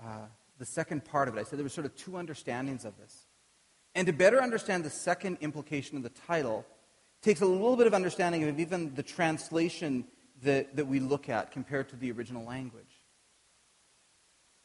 uh, 0.03 0.25
the 0.57 0.65
second 0.65 1.05
part 1.05 1.29
of 1.29 1.37
it. 1.37 1.39
I 1.39 1.43
said 1.43 1.57
there 1.57 1.63
were 1.63 1.69
sort 1.69 1.85
of 1.85 1.95
two 1.95 2.17
understandings 2.17 2.83
of 2.83 2.97
this. 2.97 3.27
And 3.95 4.05
to 4.05 4.11
better 4.11 4.43
understand 4.43 4.83
the 4.83 4.89
second 4.89 5.37
implication 5.39 5.95
of 5.95 6.03
the 6.03 6.09
title, 6.09 6.65
takes 7.21 7.41
a 7.41 7.45
little 7.45 7.75
bit 7.75 7.87
of 7.87 7.93
understanding 7.93 8.43
of 8.47 8.59
even 8.59 8.93
the 8.95 9.03
translation 9.03 10.05
that, 10.43 10.75
that 10.75 10.87
we 10.87 10.99
look 10.99 11.29
at 11.29 11.51
compared 11.51 11.89
to 11.89 11.95
the 11.95 12.11
original 12.11 12.45
language 12.45 12.99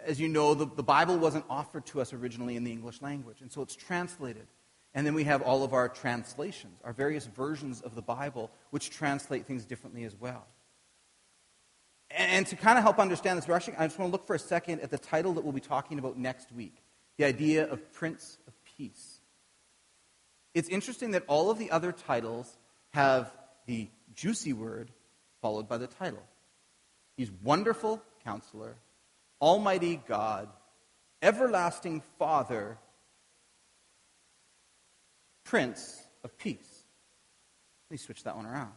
as 0.06 0.20
you 0.20 0.28
know, 0.28 0.54
the, 0.54 0.66
the 0.66 0.82
Bible 0.82 1.18
wasn't 1.18 1.44
offered 1.48 1.86
to 1.86 2.00
us 2.00 2.12
originally 2.12 2.56
in 2.56 2.64
the 2.64 2.72
English 2.72 3.02
language, 3.02 3.40
and 3.40 3.50
so 3.50 3.62
it's 3.62 3.74
translated. 3.74 4.46
And 4.94 5.04
then 5.04 5.14
we 5.14 5.24
have 5.24 5.42
all 5.42 5.64
of 5.64 5.72
our 5.72 5.88
translations, 5.88 6.78
our 6.84 6.92
various 6.92 7.26
versions 7.26 7.80
of 7.80 7.96
the 7.96 8.02
Bible, 8.02 8.50
which 8.70 8.90
translate 8.90 9.46
things 9.46 9.64
differently 9.64 10.04
as 10.04 10.14
well. 10.14 10.46
And, 12.10 12.46
to 12.46 12.54
kind 12.54 12.78
of 12.78 12.84
help 12.84 13.00
understand 13.00 13.38
this, 13.38 13.48
we're 13.48 13.56
actually, 13.56 13.76
I 13.76 13.86
just 13.86 13.98
want 13.98 14.10
to 14.10 14.12
look 14.12 14.26
for 14.26 14.36
a 14.36 14.38
second 14.38 14.80
at 14.82 14.90
the 14.90 14.98
title 14.98 15.32
that 15.32 15.42
we'll 15.42 15.52
be 15.52 15.60
talking 15.60 15.98
about 15.98 16.16
next 16.16 16.52
week 16.52 16.76
the 17.16 17.24
idea 17.24 17.68
of 17.70 17.92
Prince 17.92 18.38
of 18.46 18.54
Peace. 18.64 19.13
It's 20.54 20.68
interesting 20.68 21.10
that 21.10 21.24
all 21.26 21.50
of 21.50 21.58
the 21.58 21.70
other 21.70 21.92
titles 21.92 22.56
have 22.92 23.30
the 23.66 23.88
juicy 24.14 24.52
word 24.52 24.90
followed 25.42 25.68
by 25.68 25.78
the 25.78 25.88
title. 25.88 26.22
He's 27.16 27.30
wonderful 27.42 28.00
counselor, 28.24 28.76
almighty 29.40 30.00
God, 30.06 30.48
everlasting 31.20 32.02
Father, 32.18 32.78
Prince 35.44 36.02
of 36.22 36.38
Peace. 36.38 36.84
Let 37.90 37.94
me 37.94 37.98
switch 37.98 38.22
that 38.24 38.36
one 38.36 38.46
around. 38.46 38.72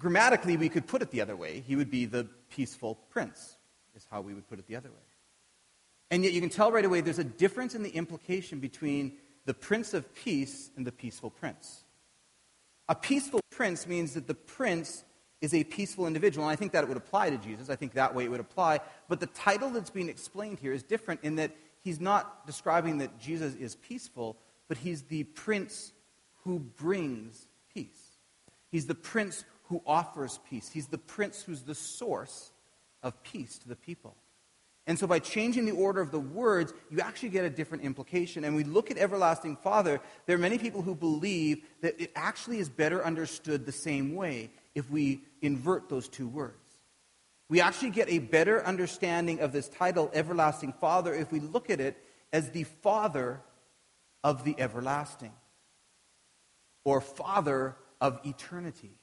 Grammatically, 0.00 0.56
we 0.56 0.68
could 0.68 0.86
put 0.86 1.02
it 1.02 1.10
the 1.10 1.20
other 1.20 1.36
way. 1.36 1.62
He 1.66 1.76
would 1.76 1.90
be 1.90 2.04
the 2.04 2.24
peaceful 2.50 2.98
prince, 3.10 3.56
is 3.94 4.06
how 4.10 4.20
we 4.20 4.34
would 4.34 4.48
put 4.48 4.58
it 4.58 4.66
the 4.66 4.76
other 4.76 4.90
way. 4.90 4.96
And 6.10 6.22
yet, 6.24 6.32
you 6.32 6.40
can 6.40 6.50
tell 6.50 6.70
right 6.70 6.84
away 6.84 7.00
there's 7.00 7.18
a 7.18 7.24
difference 7.24 7.74
in 7.74 7.82
the 7.82 7.90
implication 7.90 8.60
between 8.60 9.16
the 9.46 9.54
Prince 9.54 9.94
of 9.94 10.14
Peace 10.14 10.70
and 10.76 10.86
the 10.86 10.92
peaceful 10.92 11.30
prince. 11.30 11.84
A 12.88 12.94
peaceful 12.94 13.40
prince 13.50 13.86
means 13.86 14.14
that 14.14 14.26
the 14.26 14.34
prince 14.34 15.04
is 15.40 15.54
a 15.54 15.64
peaceful 15.64 16.06
individual. 16.06 16.46
And 16.46 16.52
I 16.52 16.56
think 16.56 16.72
that 16.72 16.84
it 16.84 16.88
would 16.88 16.96
apply 16.96 17.30
to 17.30 17.38
Jesus. 17.38 17.68
I 17.68 17.76
think 17.76 17.92
that 17.94 18.14
way 18.14 18.24
it 18.24 18.30
would 18.30 18.40
apply. 18.40 18.80
But 19.08 19.20
the 19.20 19.26
title 19.26 19.70
that's 19.70 19.90
being 19.90 20.08
explained 20.08 20.58
here 20.58 20.72
is 20.72 20.82
different 20.82 21.20
in 21.22 21.36
that 21.36 21.52
he's 21.82 22.00
not 22.00 22.46
describing 22.46 22.98
that 22.98 23.18
Jesus 23.18 23.54
is 23.54 23.74
peaceful, 23.74 24.36
but 24.68 24.78
he's 24.78 25.02
the 25.02 25.24
prince 25.24 25.92
who 26.44 26.58
brings 26.58 27.46
peace. 27.72 28.18
He's 28.70 28.86
the 28.86 28.94
prince 28.94 29.44
who 29.64 29.82
offers 29.86 30.40
peace. 30.48 30.70
He's 30.70 30.88
the 30.88 30.98
prince 30.98 31.42
who's 31.42 31.62
the 31.62 31.74
source 31.74 32.50
of 33.02 33.22
peace 33.22 33.58
to 33.58 33.68
the 33.68 33.76
people. 33.76 34.16
And 34.86 34.98
so 34.98 35.06
by 35.06 35.18
changing 35.18 35.64
the 35.64 35.72
order 35.72 36.00
of 36.00 36.10
the 36.10 36.20
words, 36.20 36.74
you 36.90 37.00
actually 37.00 37.30
get 37.30 37.44
a 37.44 37.50
different 37.50 37.84
implication. 37.84 38.44
And 38.44 38.54
we 38.54 38.64
look 38.64 38.90
at 38.90 38.98
everlasting 38.98 39.56
Father, 39.56 40.00
there 40.26 40.36
are 40.36 40.40
many 40.40 40.58
people 40.58 40.82
who 40.82 40.94
believe 40.94 41.64
that 41.80 41.98
it 42.00 42.12
actually 42.14 42.58
is 42.58 42.68
better 42.68 43.04
understood 43.04 43.64
the 43.64 43.72
same 43.72 44.14
way 44.14 44.50
if 44.74 44.90
we 44.90 45.22
invert 45.40 45.88
those 45.88 46.08
two 46.08 46.28
words. 46.28 46.58
We 47.48 47.60
actually 47.60 47.90
get 47.90 48.10
a 48.10 48.18
better 48.18 48.64
understanding 48.64 49.40
of 49.40 49.52
this 49.52 49.68
title, 49.68 50.10
Everlasting 50.12 50.74
Father, 50.74 51.14
if 51.14 51.32
we 51.32 51.40
look 51.40 51.70
at 51.70 51.80
it 51.80 51.96
as 52.32 52.50
the 52.50 52.64
Father 52.64 53.40
of 54.22 54.44
the 54.44 54.58
everlasting, 54.58 55.32
or 56.84 57.00
Father 57.00 57.76
of 58.00 58.20
eternity. 58.24 58.98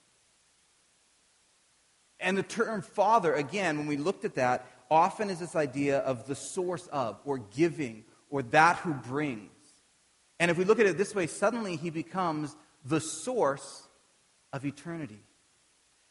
And 2.20 2.38
the 2.38 2.44
term 2.44 2.82
Father, 2.82 3.34
again, 3.34 3.78
when 3.78 3.88
we 3.88 3.98
looked 3.98 4.26
at 4.26 4.36
that, 4.36 4.68
often 4.92 5.30
is 5.30 5.40
this 5.40 5.56
idea 5.56 6.00
of 6.00 6.28
the 6.28 6.36
source 6.36 6.86
of, 6.88 7.20
or 7.24 7.40
giving, 7.40 8.04
or 8.30 8.44
that 8.44 8.76
who 8.78 8.94
brings. 8.94 9.50
And 10.40 10.52
if 10.52 10.58
we 10.58 10.66
look 10.66 10.80
at 10.80 10.86
it 10.86 10.98
this 10.98 11.16
way, 11.16 11.28
suddenly 11.28 11.78
he 11.78 11.90
becomes 11.90 12.56
the 12.84 13.00
source 13.00 13.88
of 14.52 14.66
eternity. 14.66 15.24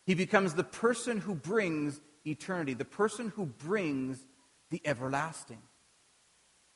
He 0.07 0.15
becomes 0.15 0.55
the 0.55 0.65
person 0.65 1.19
who 1.19 1.35
brings 1.35 2.01
eternity, 2.27 2.75
the 2.75 2.85
person 2.85 3.33
who 3.37 3.47
brings 3.47 4.25
the 4.71 4.81
everlasting, 4.85 5.61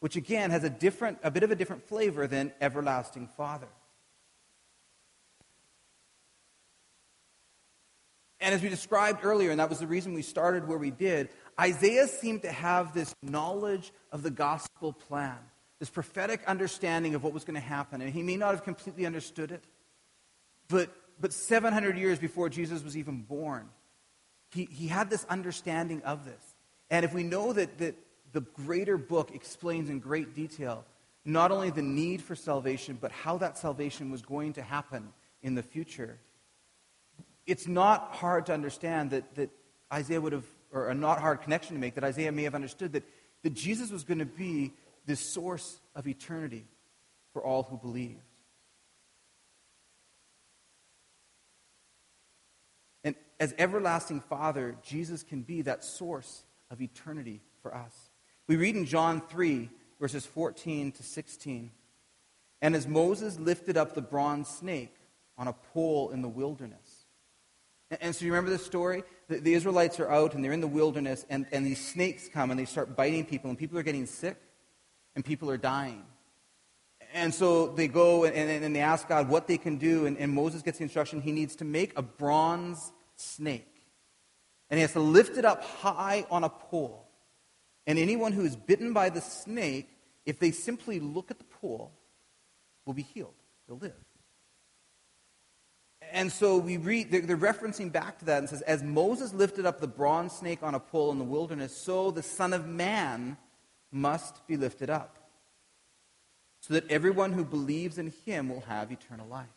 which 0.00 0.16
again 0.16 0.50
has 0.50 0.64
a 0.64 0.70
different, 0.70 1.18
a 1.22 1.30
bit 1.30 1.42
of 1.42 1.50
a 1.50 1.56
different 1.56 1.88
flavor 1.88 2.26
than 2.26 2.52
everlasting 2.60 3.28
Father. 3.36 3.68
And 8.44 8.54
as 8.54 8.61
we 8.61 8.68
described 8.68 9.24
earlier, 9.24 9.50
and 9.50 9.59
that 9.59 9.70
was 9.70 9.78
the 9.78 9.87
reason 9.87 10.12
we 10.12 10.20
started 10.20 10.68
where 10.68 10.76
we 10.76 10.90
did, 10.90 11.30
Isaiah 11.59 12.07
seemed 12.07 12.42
to 12.42 12.52
have 12.52 12.92
this 12.92 13.14
knowledge 13.22 13.90
of 14.12 14.22
the 14.22 14.30
gospel 14.30 14.92
plan, 14.92 15.38
this 15.78 15.88
prophetic 15.88 16.44
understanding 16.46 17.14
of 17.14 17.24
what 17.24 17.33
was 17.33 17.44
going 17.44 17.54
to 17.54 17.66
happen. 17.66 18.02
And 18.02 18.12
he 18.12 18.22
may 18.22 18.37
not 18.37 18.50
have 18.50 18.62
completely 18.62 19.07
understood 19.07 19.50
it, 19.50 19.64
but, 20.68 20.94
but 21.18 21.33
700 21.33 21.96
years 21.96 22.18
before 22.18 22.50
Jesus 22.50 22.85
was 22.85 22.98
even 22.98 23.22
born, 23.22 23.70
he, 24.50 24.66
he 24.66 24.88
had 24.88 25.09
this 25.09 25.24
understanding 25.30 26.02
of 26.02 26.26
this. 26.26 26.54
And 26.90 27.02
if 27.02 27.14
we 27.14 27.22
know 27.22 27.54
that, 27.54 27.78
that 27.78 27.96
the 28.33 28.42
greater 28.42 28.98
book 28.98 29.35
explains 29.35 29.88
in 29.88 30.00
great 30.00 30.35
detail 30.35 30.85
not 31.24 31.50
only 31.50 31.70
the 31.70 31.80
need 31.80 32.20
for 32.20 32.37
salvation, 32.37 32.98
but 33.00 33.11
how 33.11 33.38
that 33.38 33.57
salvation 33.57 34.11
was 34.11 34.20
going 34.20 34.52
to 34.52 34.62
happen 34.62 35.14
in 35.42 35.54
the 35.54 35.62
future, 35.62 36.18
it's 37.46 37.66
not 37.66 38.14
hard 38.14 38.46
to 38.46 38.54
understand 38.54 39.11
that, 39.11 39.35
that 39.35 39.50
Isaiah 39.92 40.20
would 40.20 40.33
have, 40.33 40.46
or 40.72 40.88
a 40.88 40.94
not 40.94 41.20
hard 41.20 41.42
connection 41.42 41.74
to 41.74 41.80
make, 41.80 41.94
that 41.94 42.04
Isaiah 42.04 42.33
may 42.33 42.44
have 42.44 42.54
understood 42.54 42.92
that, 42.92 43.04
that 43.42 43.54
Jesus 43.54 43.90
was 43.90 44.04
going 44.04 44.18
to 44.18 44.24
be 44.24 44.72
the 45.07 45.16
source 45.16 45.78
of 45.94 46.07
eternity 46.07 46.66
for 47.33 47.44
all 47.44 47.64
who 47.64 47.76
believed. 47.76 48.22
And 53.02 53.14
as 53.38 53.54
everlasting 53.59 54.20
Father, 54.20 54.76
Jesus 54.83 55.22
can 55.22 55.42
be 55.42 55.62
that 55.62 55.85
source 55.85 56.44
of 56.70 56.80
eternity 56.80 57.42
for 57.61 57.74
us. 57.74 57.92
We 58.46 58.57
read 58.57 58.76
in 58.76 58.87
John 58.87 59.20
3, 59.20 59.68
verses 60.00 60.24
14 60.24 60.92
to 60.92 61.02
16. 61.02 61.70
And 62.62 62.74
as 62.74 62.87
Moses 62.87 63.38
lifted 63.38 63.76
up 63.76 63.94
the 63.94 64.00
bronze 64.00 64.48
snake 64.48 64.94
on 65.37 65.48
a 65.48 65.52
pole 65.52 66.11
in 66.11 66.22
the 66.22 66.28
wilderness, 66.28 66.93
and 68.00 68.14
so 68.14 68.24
you 68.24 68.33
remember 68.33 68.50
this 68.50 68.64
story? 68.64 69.02
The, 69.28 69.38
the, 69.38 69.54
Israelites 69.54 70.00
are 70.00 70.11
out 70.11 70.35
and 70.35 70.44
they're 70.44 70.52
in 70.52 70.61
the 70.61 70.66
wilderness, 70.66 71.24
and, 71.28 71.46
and 71.52 71.64
these 71.64 71.85
snakes 71.85 72.28
come 72.28 72.50
and 72.50 72.59
they 72.59 72.64
start 72.64 72.96
biting 72.96 73.24
people, 73.24 73.50
and 73.50 73.59
people 73.59 73.78
are 73.78 73.83
getting 73.83 74.07
sick, 74.07 74.37
and 75.14 75.24
people 75.24 75.50
are 75.50 75.57
dying. 75.57 76.04
And 77.12 77.33
so 77.33 77.68
they 77.68 77.88
go 77.88 78.24
and, 78.24 78.35
and, 78.35 78.64
and 78.64 78.74
they 78.74 78.80
ask 78.80 79.09
God 79.09 79.28
what 79.28 79.46
they 79.46 79.59
can 79.59 79.76
do, 79.76 80.07
and, 80.07 80.18
and 80.18 80.33
Moses 80.33 80.62
gets 80.62 80.78
the 80.78 80.85
instruction 80.85 81.20
he 81.20 81.33
needs 81.33 81.57
to 81.57 81.64
make 81.64 81.96
a 81.96 82.02
bronze 82.02 82.92
snake. 83.16 83.70
And 84.70 84.78
he 84.78 84.83
has 84.83 84.92
to 84.92 85.00
lift 85.00 85.37
it 85.37 85.44
up 85.44 85.62
high 85.62 86.26
on 86.30 86.44
a 86.44 86.48
pole. 86.48 87.09
And 87.87 87.98
anyone 87.98 88.33
who 88.33 88.44
is 88.44 88.57
bitten 88.57 88.92
by 88.92 89.11
the 89.11 89.20
snake, 89.20 89.88
if 90.26 90.38
they 90.38 90.50
simply 90.50 91.00
look 91.00 91.30
at 91.30 91.38
the 91.38 91.44
pole, 91.44 91.92
will 92.87 92.94
be 92.94 93.02
healed. 93.02 93.35
They'll 93.68 93.78
live. 93.78 93.94
And 96.14 96.31
so 96.31 96.59
we 96.59 96.77
read, 96.77 97.11
they're, 97.11 97.22
they're, 97.22 97.37
referencing 97.37 97.90
back 97.90 98.20
to 98.20 98.24
that 98.27 98.38
and 98.38 98.48
says, 98.48 98.62
As 98.62 98.85
Moses 98.85 99.35
lifted 99.35 99.66
up 99.66 99.81
the 99.81 99.88
bronze 99.88 100.33
snake 100.33 100.62
on 100.62 100.77
a 100.77 100.81
pole 100.81 101.11
in 101.11 101.18
the 101.18 101.24
wilderness, 101.24 101.77
so 101.77 102.12
the 102.12 102.22
Son 102.22 102.53
of 102.53 102.68
Man 102.68 103.37
must 103.90 104.46
be 104.46 104.57
lifted 104.57 104.90
up, 104.90 105.18
so 106.61 106.72
that 106.74 106.88
everyone 106.88 107.33
who 107.33 107.44
believes 107.44 107.98
in 107.98 108.12
him 108.24 108.48
will 108.48 108.61
have 108.61 108.92
eternal 108.92 109.27
life. 109.27 109.48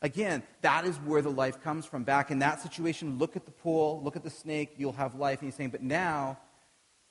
Again, 0.00 0.42
that 0.62 0.86
is 0.86 0.96
where 0.96 1.20
the 1.20 1.30
life 1.30 1.62
comes 1.62 1.84
from. 1.84 2.04
Back 2.04 2.30
in 2.30 2.38
that 2.38 2.60
situation, 2.62 3.18
look 3.18 3.36
at 3.36 3.44
the 3.44 3.52
pole, 3.52 4.00
look 4.02 4.16
at 4.16 4.24
the 4.24 4.30
snake, 4.30 4.74
you'll 4.78 4.92
have 4.92 5.14
life. 5.14 5.40
And 5.40 5.48
he's 5.48 5.56
saying, 5.56 5.70
But 5.70 5.82
now, 5.82 6.38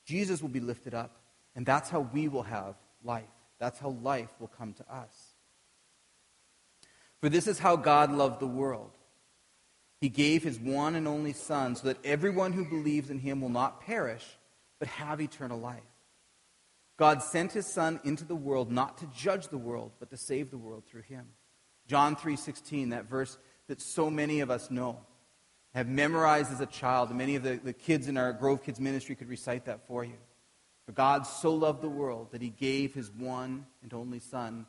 Jesus 0.04 0.42
will 0.42 0.48
be 0.48 0.60
lifted 0.60 0.92
up, 0.92 1.20
and 1.54 1.64
that's 1.64 1.88
how 1.88 2.00
we 2.00 2.26
will 2.26 2.42
have 2.42 2.74
life. 3.04 3.24
That's 3.60 3.78
how 3.78 3.90
life 3.90 4.30
will 4.40 4.48
come 4.48 4.72
to 4.72 4.92
us. 4.92 5.25
For 7.26 7.30
this 7.30 7.48
is 7.48 7.58
how 7.58 7.74
God 7.74 8.12
loved 8.12 8.38
the 8.38 8.46
world. 8.46 8.92
He 10.00 10.08
gave 10.08 10.44
his 10.44 10.60
one 10.60 10.94
and 10.94 11.08
only 11.08 11.32
Son 11.32 11.74
so 11.74 11.88
that 11.88 11.98
everyone 12.04 12.52
who 12.52 12.64
believes 12.64 13.10
in 13.10 13.18
him 13.18 13.40
will 13.40 13.48
not 13.48 13.80
perish, 13.80 14.22
but 14.78 14.86
have 14.86 15.20
eternal 15.20 15.58
life. 15.58 15.82
God 16.96 17.24
sent 17.24 17.50
his 17.50 17.66
Son 17.66 17.98
into 18.04 18.22
the 18.24 18.36
world 18.36 18.70
not 18.70 18.98
to 18.98 19.06
judge 19.06 19.48
the 19.48 19.58
world, 19.58 19.90
but 19.98 20.08
to 20.10 20.16
save 20.16 20.52
the 20.52 20.56
world 20.56 20.84
through 20.86 21.02
him. 21.02 21.26
John 21.88 22.14
3.16, 22.14 22.90
that 22.90 23.10
verse 23.10 23.38
that 23.66 23.80
so 23.80 24.08
many 24.08 24.38
of 24.38 24.48
us 24.48 24.70
know, 24.70 25.00
have 25.74 25.88
memorized 25.88 26.52
as 26.52 26.60
a 26.60 26.66
child, 26.66 27.12
many 27.12 27.34
of 27.34 27.42
the, 27.42 27.56
the 27.56 27.72
kids 27.72 28.06
in 28.06 28.16
our 28.16 28.32
Grove 28.34 28.62
Kids 28.62 28.78
ministry 28.78 29.16
could 29.16 29.28
recite 29.28 29.64
that 29.64 29.88
for 29.88 30.04
you. 30.04 30.18
For 30.84 30.92
God 30.92 31.26
so 31.26 31.52
loved 31.52 31.82
the 31.82 31.88
world 31.88 32.30
that 32.30 32.40
he 32.40 32.50
gave 32.50 32.94
his 32.94 33.10
one 33.10 33.66
and 33.82 33.92
only 33.92 34.20
Son, 34.20 34.64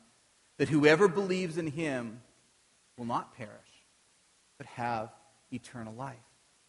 that 0.56 0.68
whoever 0.68 1.06
believes 1.06 1.56
in 1.56 1.68
him 1.68 2.20
will 2.98 3.06
not 3.06 3.34
perish, 3.36 3.50
but 4.58 4.66
have 4.66 5.10
eternal 5.52 5.94
life. 5.94 6.16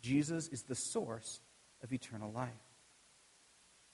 Jesus 0.02 0.48
is 0.48 0.64
the 0.64 0.76
source 0.76 1.42
of 1.84 1.92
eternal 1.92 2.32
life. 2.32 2.50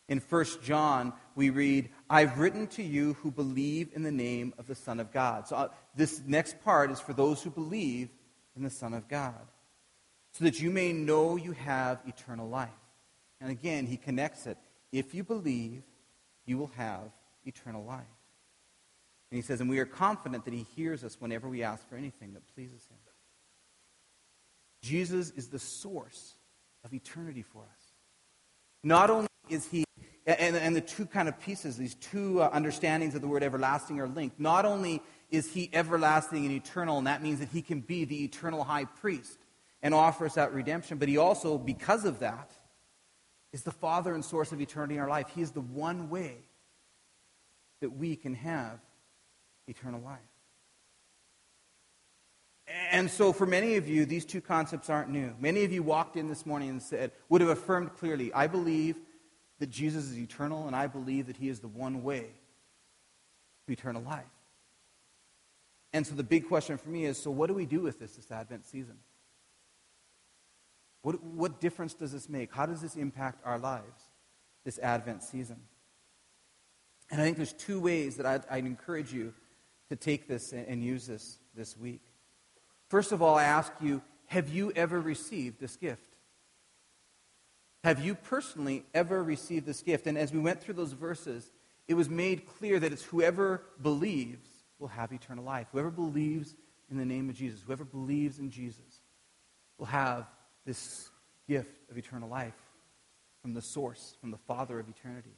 In 0.07 0.19
1 0.19 0.45
John, 0.61 1.13
we 1.35 1.49
read, 1.49 1.89
I've 2.09 2.37
written 2.37 2.67
to 2.67 2.83
you 2.83 3.13
who 3.13 3.31
believe 3.31 3.89
in 3.93 4.03
the 4.03 4.11
name 4.11 4.53
of 4.59 4.67
the 4.67 4.75
Son 4.75 4.99
of 4.99 5.11
God. 5.11 5.47
So 5.47 5.55
uh, 5.55 5.67
this 5.95 6.21
next 6.27 6.61
part 6.63 6.91
is 6.91 6.99
for 6.99 7.13
those 7.13 7.41
who 7.41 7.49
believe 7.49 8.09
in 8.55 8.63
the 8.63 8.69
Son 8.69 8.93
of 8.93 9.07
God, 9.07 9.33
so 10.31 10.43
that 10.43 10.61
you 10.61 10.69
may 10.69 10.93
know 10.93 11.37
you 11.37 11.53
have 11.53 12.01
eternal 12.05 12.47
life. 12.47 12.69
And 13.41 13.49
again, 13.49 13.87
he 13.87 13.97
connects 13.97 14.45
it. 14.45 14.57
If 14.91 15.15
you 15.15 15.23
believe, 15.23 15.81
you 16.45 16.57
will 16.59 16.71
have 16.77 17.11
eternal 17.45 17.83
life. 17.83 18.05
And 19.31 19.37
he 19.37 19.41
says, 19.41 19.59
and 19.61 19.69
we 19.69 19.79
are 19.79 19.85
confident 19.85 20.45
that 20.45 20.53
he 20.53 20.65
hears 20.75 21.03
us 21.03 21.17
whenever 21.19 21.49
we 21.49 21.63
ask 21.63 21.87
for 21.89 21.95
anything 21.95 22.33
that 22.33 22.43
pleases 22.53 22.85
him. 22.87 22.97
Jesus 24.85 25.31
is 25.31 25.47
the 25.47 25.57
source 25.57 26.35
of 26.83 26.93
eternity 26.93 27.41
for 27.41 27.63
us. 27.63 27.93
Not 28.83 29.09
only 29.09 29.27
is 29.49 29.67
he, 29.67 29.83
and, 30.27 30.55
and 30.55 30.75
the 30.75 30.81
two 30.81 31.07
kind 31.07 31.27
of 31.27 31.39
pieces, 31.39 31.75
these 31.75 31.95
two 31.95 32.39
uh, 32.39 32.51
understandings 32.53 33.15
of 33.15 33.21
the 33.21 33.27
word 33.27 33.41
everlasting 33.41 33.99
are 33.99 34.07
linked. 34.07 34.39
Not 34.39 34.63
only 34.63 35.01
is 35.31 35.51
he 35.51 35.71
everlasting 35.73 36.45
and 36.45 36.53
eternal, 36.53 36.99
and 36.99 37.07
that 37.07 37.23
means 37.23 37.39
that 37.39 37.49
he 37.49 37.63
can 37.63 37.81
be 37.81 38.05
the 38.05 38.23
eternal 38.23 38.63
high 38.63 38.85
priest 38.85 39.39
and 39.81 39.95
offer 39.95 40.27
us 40.27 40.35
that 40.35 40.53
redemption. 40.53 40.99
But 40.99 41.09
he 41.09 41.17
also, 41.17 41.57
because 41.57 42.05
of 42.05 42.19
that, 42.19 42.51
is 43.51 43.63
the 43.63 43.71
Father 43.71 44.13
and 44.13 44.23
source 44.23 44.51
of 44.51 44.61
eternity 44.61 44.95
in 44.95 45.01
our 45.01 45.09
life. 45.09 45.29
He 45.33 45.41
is 45.41 45.49
the 45.49 45.61
one 45.61 46.11
way 46.11 46.35
that 47.81 47.89
we 47.89 48.15
can 48.15 48.35
have 48.35 48.79
eternal 49.67 50.01
life. 50.01 50.19
And 52.91 53.11
so, 53.11 53.31
for 53.31 53.45
many 53.45 53.75
of 53.75 53.87
you, 53.87 54.05
these 54.05 54.25
two 54.25 54.41
concepts 54.41 54.89
aren't 54.89 55.09
new. 55.09 55.35
Many 55.39 55.63
of 55.63 55.71
you 55.71 55.83
walked 55.83 56.17
in 56.17 56.29
this 56.29 56.45
morning 56.45 56.69
and 56.69 56.81
said, 56.81 57.11
would 57.29 57.41
have 57.41 57.49
affirmed 57.49 57.93
clearly, 57.95 58.33
I 58.33 58.47
believe 58.47 58.97
that 59.59 59.69
Jesus 59.69 60.05
is 60.05 60.17
eternal, 60.17 60.65
and 60.67 60.75
I 60.75 60.87
believe 60.87 61.27
that 61.27 61.37
he 61.37 61.49
is 61.49 61.59
the 61.59 61.67
one 61.67 62.03
way 62.03 62.27
to 63.65 63.73
eternal 63.73 64.01
life. 64.01 64.23
And 65.93 66.05
so, 66.07 66.15
the 66.15 66.23
big 66.23 66.47
question 66.47 66.77
for 66.77 66.89
me 66.89 67.05
is 67.05 67.21
so, 67.21 67.29
what 67.29 67.47
do 67.47 67.53
we 67.53 67.67
do 67.67 67.81
with 67.81 67.99
this 67.99 68.15
this 68.15 68.31
Advent 68.31 68.65
season? 68.65 68.97
What, 71.03 71.23
what 71.23 71.61
difference 71.61 71.93
does 71.93 72.11
this 72.11 72.27
make? 72.27 72.51
How 72.51 72.65
does 72.65 72.81
this 72.81 72.95
impact 72.95 73.41
our 73.45 73.59
lives 73.59 74.09
this 74.63 74.79
Advent 74.79 75.21
season? 75.21 75.57
And 77.11 77.21
I 77.21 77.23
think 77.23 77.37
there's 77.37 77.53
two 77.53 77.79
ways 77.79 78.17
that 78.17 78.25
I'd, 78.25 78.43
I'd 78.49 78.65
encourage 78.65 79.13
you 79.13 79.35
to 79.89 79.95
take 79.95 80.27
this 80.27 80.51
and, 80.51 80.83
use 80.83 81.07
this 81.07 81.37
this 81.55 81.77
week. 81.77 82.01
First 82.89 83.11
of 83.11 83.21
all, 83.21 83.35
I 83.35 83.43
ask 83.43 83.71
you, 83.81 84.01
have 84.27 84.49
you 84.49 84.71
ever 84.75 84.99
received 84.99 85.59
this 85.59 85.75
gift? 85.75 86.15
Have 87.83 88.03
you 88.03 88.15
personally 88.15 88.83
ever 88.93 89.23
received 89.23 89.65
this 89.65 89.81
gift? 89.81 90.07
And 90.07 90.17
as 90.17 90.33
we 90.33 90.39
went 90.39 90.61
through 90.61 90.73
those 90.73 90.93
verses, 90.93 91.51
it 91.87 91.93
was 91.93 92.09
made 92.09 92.47
clear 92.47 92.79
that 92.79 92.91
it's 92.91 93.03
whoever 93.03 93.61
believes 93.81 94.49
will 94.79 94.87
have 94.87 95.11
eternal 95.11 95.43
life. 95.43 95.67
Whoever 95.71 95.91
believes 95.91 96.55
in 96.89 96.97
the 96.97 97.05
name 97.05 97.29
of 97.29 97.35
Jesus, 97.35 97.61
whoever 97.61 97.85
believes 97.85 98.39
in 98.39 98.49
Jesus, 98.49 99.01
will 99.77 99.85
have 99.85 100.25
this 100.65 101.09
gift 101.47 101.89
of 101.91 101.97
eternal 101.97 102.27
life 102.27 102.53
from 103.41 103.53
the 103.53 103.61
source, 103.61 104.15
from 104.19 104.31
the 104.31 104.37
Father 104.37 104.79
of 104.79 104.89
eternity. 104.89 105.37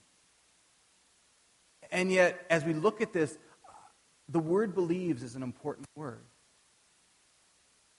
And 1.91 2.11
yet, 2.11 2.45
as 2.49 2.63
we 2.63 2.73
look 2.73 3.01
at 3.01 3.13
this, 3.13 3.37
the 4.29 4.39
word 4.39 4.75
believes 4.75 5.23
is 5.23 5.35
an 5.35 5.43
important 5.43 5.87
word. 5.95 6.23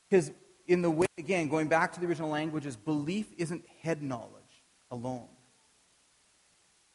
Because 0.08 0.30
in 0.66 0.82
the 0.82 0.90
way, 0.90 1.06
again, 1.16 1.48
going 1.48 1.68
back 1.68 1.92
to 1.94 2.00
the 2.00 2.06
original 2.06 2.30
languages, 2.30 2.76
belief 2.76 3.26
isn't 3.38 3.64
head 3.82 4.02
knowledge 4.02 4.32
alone. 4.90 5.28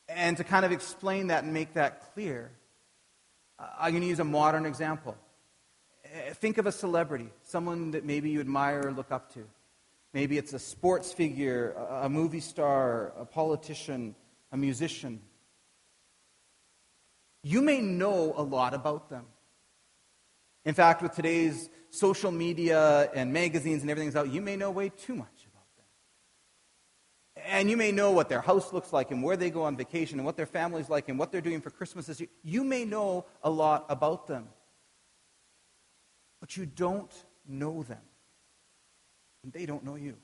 And 0.08 0.38
to 0.38 0.43
kind 0.43 0.65
of 0.65 0.72
explain 0.72 1.28
that 1.28 1.43
and 1.43 1.54
make 1.54 1.74
that 1.74 2.13
clear, 2.13 2.52
I'm 3.80 3.91
going 3.91 4.02
to 4.02 4.08
use 4.08 4.19
a 4.19 4.24
modern 4.24 4.65
example. 4.65 5.15
Uh, 6.06 6.34
think 6.34 6.58
of 6.58 6.67
a 6.67 6.72
celebrity, 6.72 7.30
someone 7.43 7.91
that 7.91 8.06
maybe 8.06 8.30
you 8.30 8.39
admire 8.39 8.88
or 8.88 8.91
look 8.91 9.12
up 9.12 9.34
to. 9.34 9.48
Maybe 10.13 10.38
it's 10.38 10.54
a 10.54 10.60
sports 10.60 11.12
figure, 11.12 11.72
a 11.72 12.08
movie 12.08 12.39
star, 12.39 13.13
a 13.17 13.26
politician, 13.26 14.13
a 14.52 14.58
musician. 14.58 15.22
You 17.43 17.62
may 17.62 17.82
know 17.82 18.34
a 18.36 18.41
lot 18.41 18.73
about 18.73 19.10
them. 19.10 19.25
In 20.65 20.73
fact, 20.73 21.01
with 21.01 21.13
today's 21.13 21.69
social 21.89 22.32
media 22.32 23.12
and 23.13 23.34
magazines 23.34 23.82
and 23.82 23.91
everything's 23.91 24.15
out, 24.15 24.32
you 24.32 24.41
may 24.41 24.56
know 24.56 24.71
way 24.71 24.89
too 24.89 25.13
much 25.13 25.45
about 25.51 25.65
them. 25.75 25.86
And 27.45 27.69
you 27.69 27.75
may 27.75 27.91
know 27.91 28.12
what 28.12 28.29
their 28.29 28.39
house 28.39 28.71
looks 28.71 28.93
like 28.93 29.12
and 29.12 29.21
where 29.21 29.36
they 29.36 29.49
go 29.49 29.63
on 29.63 29.75
vacation 29.75 30.19
and 30.19 30.25
what 30.25 30.38
their 30.38 30.45
family's 30.45 30.89
like 30.89 31.10
and 31.10 31.19
what 31.19 31.34
they're 31.34 31.41
doing 31.41 31.60
for 31.60 31.69
Christmas 31.69 32.06
this 32.06 32.21
year. 32.21 32.29
You 32.43 32.63
may 32.63 32.86
know 32.86 33.25
a 33.43 33.49
lot 33.49 33.86
about 33.89 34.25
them. 34.27 34.47
But 36.39 36.56
you 36.56 36.65
don't 36.65 37.13
know 37.47 37.84
them. 37.84 38.01
And 39.43 39.51
they 39.51 39.65
don't 39.65 39.84
know 39.84 39.95
you. 39.95 40.15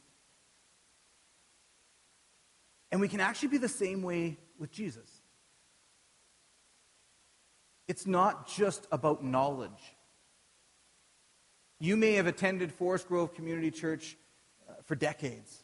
And 2.91 3.01
we 3.01 3.09
can 3.09 3.19
actually 3.19 3.49
be 3.49 3.57
the 3.57 3.67
same 3.69 4.01
way 4.01 4.37
with 4.57 4.71
Jesus. 4.71 5.18
It's 7.89 8.05
not 8.05 8.47
just 8.47 8.85
about 8.91 9.23
knowledge. 9.23 9.95
You 11.79 11.97
may 11.97 12.13
have 12.13 12.27
attended 12.27 12.71
Forest 12.71 13.07
Grove 13.07 13.33
Community 13.33 13.71
Church 13.71 14.15
uh, 14.69 14.73
for 14.85 14.95
decades. 14.95 15.63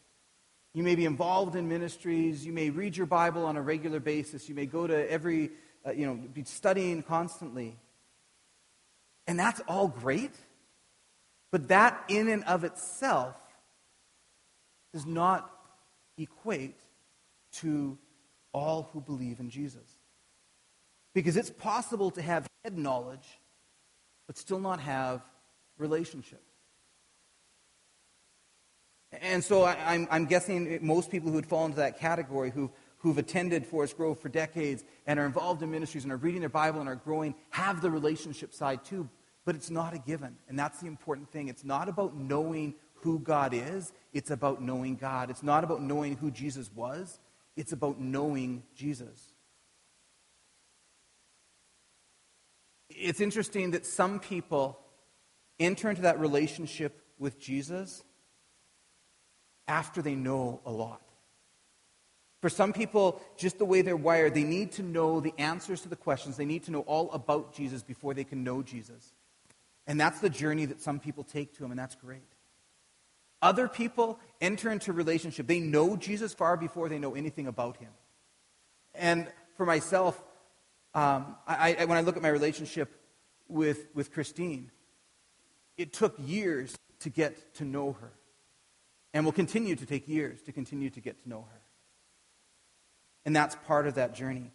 You 0.73 0.81
may 0.81 0.95
be 0.95 1.05
involved 1.05 1.55
in 1.55 1.69
ministries. 1.69 2.43
You 2.43 2.51
may 2.51 2.71
read 2.71 2.97
your 2.97 3.05
Bible 3.05 3.45
on 3.45 3.57
a 3.57 3.61
regular 3.61 3.99
basis. 3.99 4.49
You 4.49 4.55
may 4.55 4.65
go 4.65 4.87
to 4.87 5.09
every, 5.11 5.51
uh, 5.85 5.91
you 5.91 6.07
know, 6.07 6.15
be 6.15 6.43
studying 6.45 7.03
constantly. 7.03 7.77
And 9.27 9.37
that's 9.37 9.61
all 9.67 9.87
great. 9.87 10.33
But 11.51 11.67
that, 11.67 12.05
in 12.09 12.27
and 12.27 12.43
of 12.45 12.63
itself, 12.63 13.35
does 14.93 15.05
not 15.05 15.47
equate 16.17 16.79
to 17.57 17.99
all 18.51 18.89
who 18.93 18.99
believe 18.99 19.39
in 19.39 19.51
Jesus. 19.51 19.94
Because 21.15 21.37
it's 21.37 21.49
possible 21.49 22.11
to 22.11 22.21
have 22.21 22.45
head 22.63 22.77
knowledge, 22.77 23.39
but 24.27 24.37
still 24.37 24.59
not 24.59 24.81
have 24.81 25.21
relationship. 25.77 26.43
And 29.21 29.41
so 29.41 29.63
I, 29.63 29.95
am 29.95 30.07
I'm 30.11 30.25
guessing 30.25 30.77
most 30.85 31.09
people 31.09 31.29
who 31.29 31.35
would 31.35 31.45
fall 31.45 31.65
into 31.65 31.77
that 31.77 31.99
category, 31.99 32.51
who've, 32.51 32.69
who've 32.97 33.17
attended 33.17 33.65
Forest 33.65 33.95
Grove 33.95 34.19
for 34.19 34.27
decades 34.27 34.83
and 35.07 35.17
are 35.17 35.25
involved 35.25 35.63
in 35.63 35.71
ministries 35.71 36.03
and 36.03 36.11
are 36.11 36.17
reading 36.17 36.41
their 36.41 36.49
Bible 36.49 36.81
and 36.81 36.89
are 36.89 36.95
growing, 36.95 37.33
have 37.51 37.81
the 37.81 37.89
relationship 37.89 38.53
side 38.53 38.83
too. 38.83 39.09
But 39.45 39.55
it's 39.55 39.69
not 39.69 39.93
a 39.93 39.99
given. 39.99 40.35
And 40.49 40.59
that's 40.59 40.81
the 40.81 40.87
important 40.87 41.31
thing. 41.31 41.47
It's 41.47 41.63
not 41.63 41.87
about 41.87 42.13
knowing 42.17 42.75
who 42.95 43.19
God 43.19 43.53
is, 43.53 43.93
it's 44.11 44.31
about 44.31 44.61
knowing 44.61 44.95
God. 44.95 45.29
It's 45.29 45.43
not 45.43 45.63
about 45.63 45.81
knowing 45.81 46.17
who 46.17 46.29
Jesus 46.29 46.69
was, 46.75 47.19
it's 47.55 47.71
about 47.71 48.01
knowing 48.01 48.63
Jesus. 48.75 49.34
It's 52.97 53.19
interesting 53.19 53.71
that 53.71 53.85
some 53.85 54.19
people 54.19 54.79
enter 55.59 55.89
into 55.89 56.03
that 56.03 56.19
relationship 56.19 57.01
with 57.19 57.39
Jesus 57.39 58.03
after 59.67 60.01
they 60.01 60.15
know 60.15 60.61
a 60.65 60.71
lot. 60.71 61.01
For 62.41 62.49
some 62.49 62.73
people, 62.73 63.21
just 63.37 63.57
the 63.57 63.65
way 63.65 63.81
they're 63.81 63.95
wired, 63.95 64.35
they 64.35 64.43
need 64.43 64.73
to 64.73 64.83
know 64.83 65.19
the 65.19 65.33
answers 65.37 65.81
to 65.81 65.89
the 65.89 65.95
questions. 65.95 66.37
They 66.37 66.45
need 66.45 66.63
to 66.65 66.71
know 66.71 66.81
all 66.81 67.11
about 67.11 67.53
Jesus 67.53 67.81
before 67.81 68.13
they 68.13 68.23
can 68.23 68.43
know 68.43 68.61
Jesus. 68.61 69.13
And 69.87 69.99
that's 69.99 70.19
the 70.19 70.29
journey 70.29 70.65
that 70.65 70.81
some 70.81 70.99
people 70.99 71.23
take 71.23 71.55
to 71.57 71.65
him, 71.65 71.71
and 71.71 71.79
that's 71.79 71.95
great. 71.95 72.21
Other 73.41 73.67
people 73.67 74.19
enter 74.41 74.71
into 74.71 74.93
relationship. 74.93 75.47
They 75.47 75.59
know 75.59 75.95
Jesus 75.95 76.33
far 76.33 76.57
before 76.57 76.89
they 76.89 76.99
know 76.99 77.15
anything 77.15 77.47
about 77.47 77.77
him. 77.77 77.91
And 78.93 79.27
for 79.55 79.65
myself, 79.65 80.21
um, 80.95 81.35
I, 81.45 81.75
I, 81.77 81.85
when 81.85 81.97
I 81.97 82.01
look 82.01 82.15
at 82.15 82.23
my 82.23 82.29
relationship 82.29 82.99
with, 83.49 83.87
with 83.93 84.11
Christine, 84.13 84.71
it 85.77 85.91
took 85.91 86.15
years 86.17 86.75
to 87.01 87.09
get 87.09 87.53
to 87.55 87.65
know 87.65 87.91
her. 87.99 88.11
And 89.13 89.23
will 89.23 89.31
continue 89.31 89.75
to 89.75 89.85
take 89.85 90.07
years 90.07 90.41
to 90.43 90.51
continue 90.51 90.89
to 90.89 90.99
get 90.99 91.21
to 91.23 91.29
know 91.29 91.45
her. 91.49 91.61
And 93.25 93.35
that's 93.35 93.55
part 93.67 93.87
of 93.87 93.95
that 93.95 94.13
journey. 94.13 94.51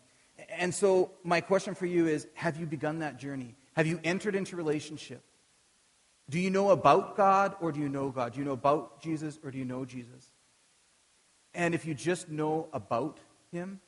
And 0.50 0.74
so, 0.74 1.12
my 1.24 1.40
question 1.40 1.74
for 1.74 1.86
you 1.86 2.06
is 2.06 2.26
Have 2.34 2.58
you 2.58 2.66
begun 2.66 2.98
that 2.98 3.18
journey? 3.18 3.54
Have 3.74 3.86
you 3.86 4.00
entered 4.04 4.34
into 4.34 4.56
relationship? 4.56 5.22
Do 6.28 6.38
you 6.38 6.50
know 6.50 6.70
about 6.70 7.16
God 7.16 7.56
or 7.60 7.72
do 7.72 7.80
you 7.80 7.88
know 7.88 8.10
God? 8.10 8.34
Do 8.34 8.38
you 8.38 8.44
know 8.44 8.52
about 8.52 9.02
Jesus 9.02 9.38
or 9.42 9.50
do 9.50 9.58
you 9.58 9.64
know 9.64 9.84
Jesus? 9.84 10.30
And 11.54 11.74
if 11.74 11.86
you 11.86 11.94
just 11.94 12.28
know 12.28 12.68
about 12.72 13.18
Him, 13.50 13.80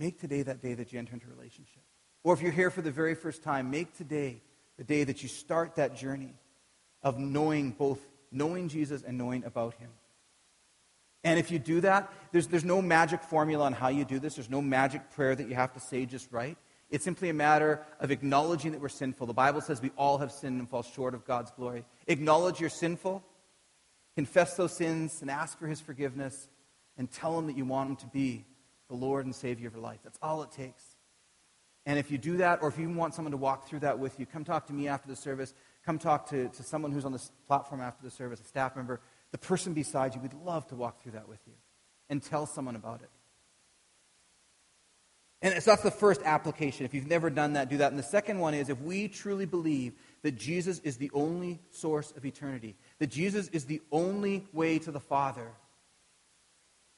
make 0.00 0.18
today 0.18 0.42
that 0.42 0.62
day 0.62 0.74
that 0.74 0.92
you 0.92 0.98
enter 0.98 1.12
into 1.12 1.26
a 1.26 1.30
relationship. 1.30 1.82
Or 2.24 2.34
if 2.34 2.42
you're 2.42 2.50
here 2.50 2.70
for 2.70 2.82
the 2.82 2.90
very 2.90 3.14
first 3.14 3.42
time, 3.42 3.70
make 3.70 3.96
today 3.96 4.42
the 4.78 4.84
day 4.84 5.04
that 5.04 5.22
you 5.22 5.28
start 5.28 5.76
that 5.76 5.94
journey 5.94 6.34
of 7.02 7.18
knowing 7.18 7.70
both 7.70 8.00
knowing 8.32 8.68
Jesus 8.68 9.02
and 9.02 9.18
knowing 9.18 9.44
about 9.44 9.74
him. 9.74 9.90
And 11.22 11.38
if 11.38 11.50
you 11.50 11.58
do 11.58 11.80
that, 11.82 12.10
there's, 12.32 12.46
there's 12.46 12.64
no 12.64 12.80
magic 12.80 13.22
formula 13.22 13.66
on 13.66 13.72
how 13.72 13.88
you 13.88 14.04
do 14.04 14.18
this. 14.18 14.36
There's 14.36 14.48
no 14.48 14.62
magic 14.62 15.10
prayer 15.10 15.34
that 15.34 15.48
you 15.48 15.54
have 15.54 15.74
to 15.74 15.80
say 15.80 16.06
just 16.06 16.32
right. 16.32 16.56
It's 16.88 17.04
simply 17.04 17.28
a 17.28 17.34
matter 17.34 17.84
of 17.98 18.10
acknowledging 18.10 18.72
that 18.72 18.80
we're 18.80 18.88
sinful. 18.88 19.26
The 19.26 19.34
Bible 19.34 19.60
says 19.60 19.82
we 19.82 19.90
all 19.96 20.18
have 20.18 20.32
sinned 20.32 20.58
and 20.58 20.68
fall 20.68 20.82
short 20.82 21.14
of 21.14 21.24
God's 21.24 21.50
glory. 21.50 21.84
Acknowledge 22.06 22.60
you're 22.60 22.70
sinful, 22.70 23.22
confess 24.14 24.56
those 24.56 24.72
sins, 24.72 25.18
and 25.20 25.30
ask 25.30 25.58
for 25.58 25.66
his 25.66 25.80
forgiveness, 25.80 26.48
and 26.96 27.10
tell 27.10 27.38
him 27.38 27.46
that 27.48 27.56
you 27.56 27.64
want 27.64 27.90
him 27.90 27.96
to 27.96 28.06
be 28.06 28.44
the 28.90 28.96
Lord 28.96 29.24
and 29.24 29.34
Savior 29.34 29.68
of 29.68 29.74
your 29.74 29.82
life. 29.82 30.00
That's 30.04 30.18
all 30.20 30.42
it 30.42 30.50
takes. 30.50 30.84
And 31.86 31.98
if 31.98 32.10
you 32.10 32.18
do 32.18 32.36
that, 32.36 32.58
or 32.60 32.68
if 32.68 32.78
you 32.78 32.90
want 32.90 33.14
someone 33.14 33.30
to 33.32 33.38
walk 33.38 33.66
through 33.66 33.80
that 33.80 33.98
with 33.98 34.20
you, 34.20 34.26
come 34.26 34.44
talk 34.44 34.66
to 34.66 34.74
me 34.74 34.86
after 34.86 35.08
the 35.08 35.16
service. 35.16 35.54
Come 35.86 35.98
talk 35.98 36.28
to, 36.28 36.48
to 36.48 36.62
someone 36.62 36.92
who's 36.92 37.06
on 37.06 37.12
the 37.12 37.22
platform 37.46 37.80
after 37.80 38.04
the 38.04 38.10
service, 38.10 38.38
a 38.40 38.44
staff 38.44 38.76
member. 38.76 39.00
The 39.32 39.38
person 39.38 39.72
beside 39.72 40.14
you, 40.14 40.20
we'd 40.20 40.34
love 40.34 40.66
to 40.68 40.74
walk 40.74 41.02
through 41.02 41.12
that 41.12 41.28
with 41.28 41.40
you 41.46 41.54
and 42.10 42.22
tell 42.22 42.44
someone 42.44 42.76
about 42.76 43.00
it. 43.00 43.08
And 45.42 45.62
so 45.62 45.70
that's 45.70 45.82
the 45.82 45.90
first 45.90 46.20
application. 46.24 46.84
If 46.84 46.92
you've 46.92 47.06
never 47.06 47.30
done 47.30 47.54
that, 47.54 47.70
do 47.70 47.78
that. 47.78 47.90
And 47.90 47.98
the 47.98 48.02
second 48.02 48.40
one 48.40 48.52
is 48.52 48.68
if 48.68 48.78
we 48.82 49.08
truly 49.08 49.46
believe 49.46 49.94
that 50.22 50.32
Jesus 50.32 50.80
is 50.80 50.98
the 50.98 51.10
only 51.14 51.60
source 51.70 52.12
of 52.14 52.26
eternity, 52.26 52.76
that 52.98 53.06
Jesus 53.06 53.48
is 53.48 53.64
the 53.64 53.80
only 53.90 54.46
way 54.52 54.78
to 54.80 54.90
the 54.90 55.00
Father, 55.00 55.52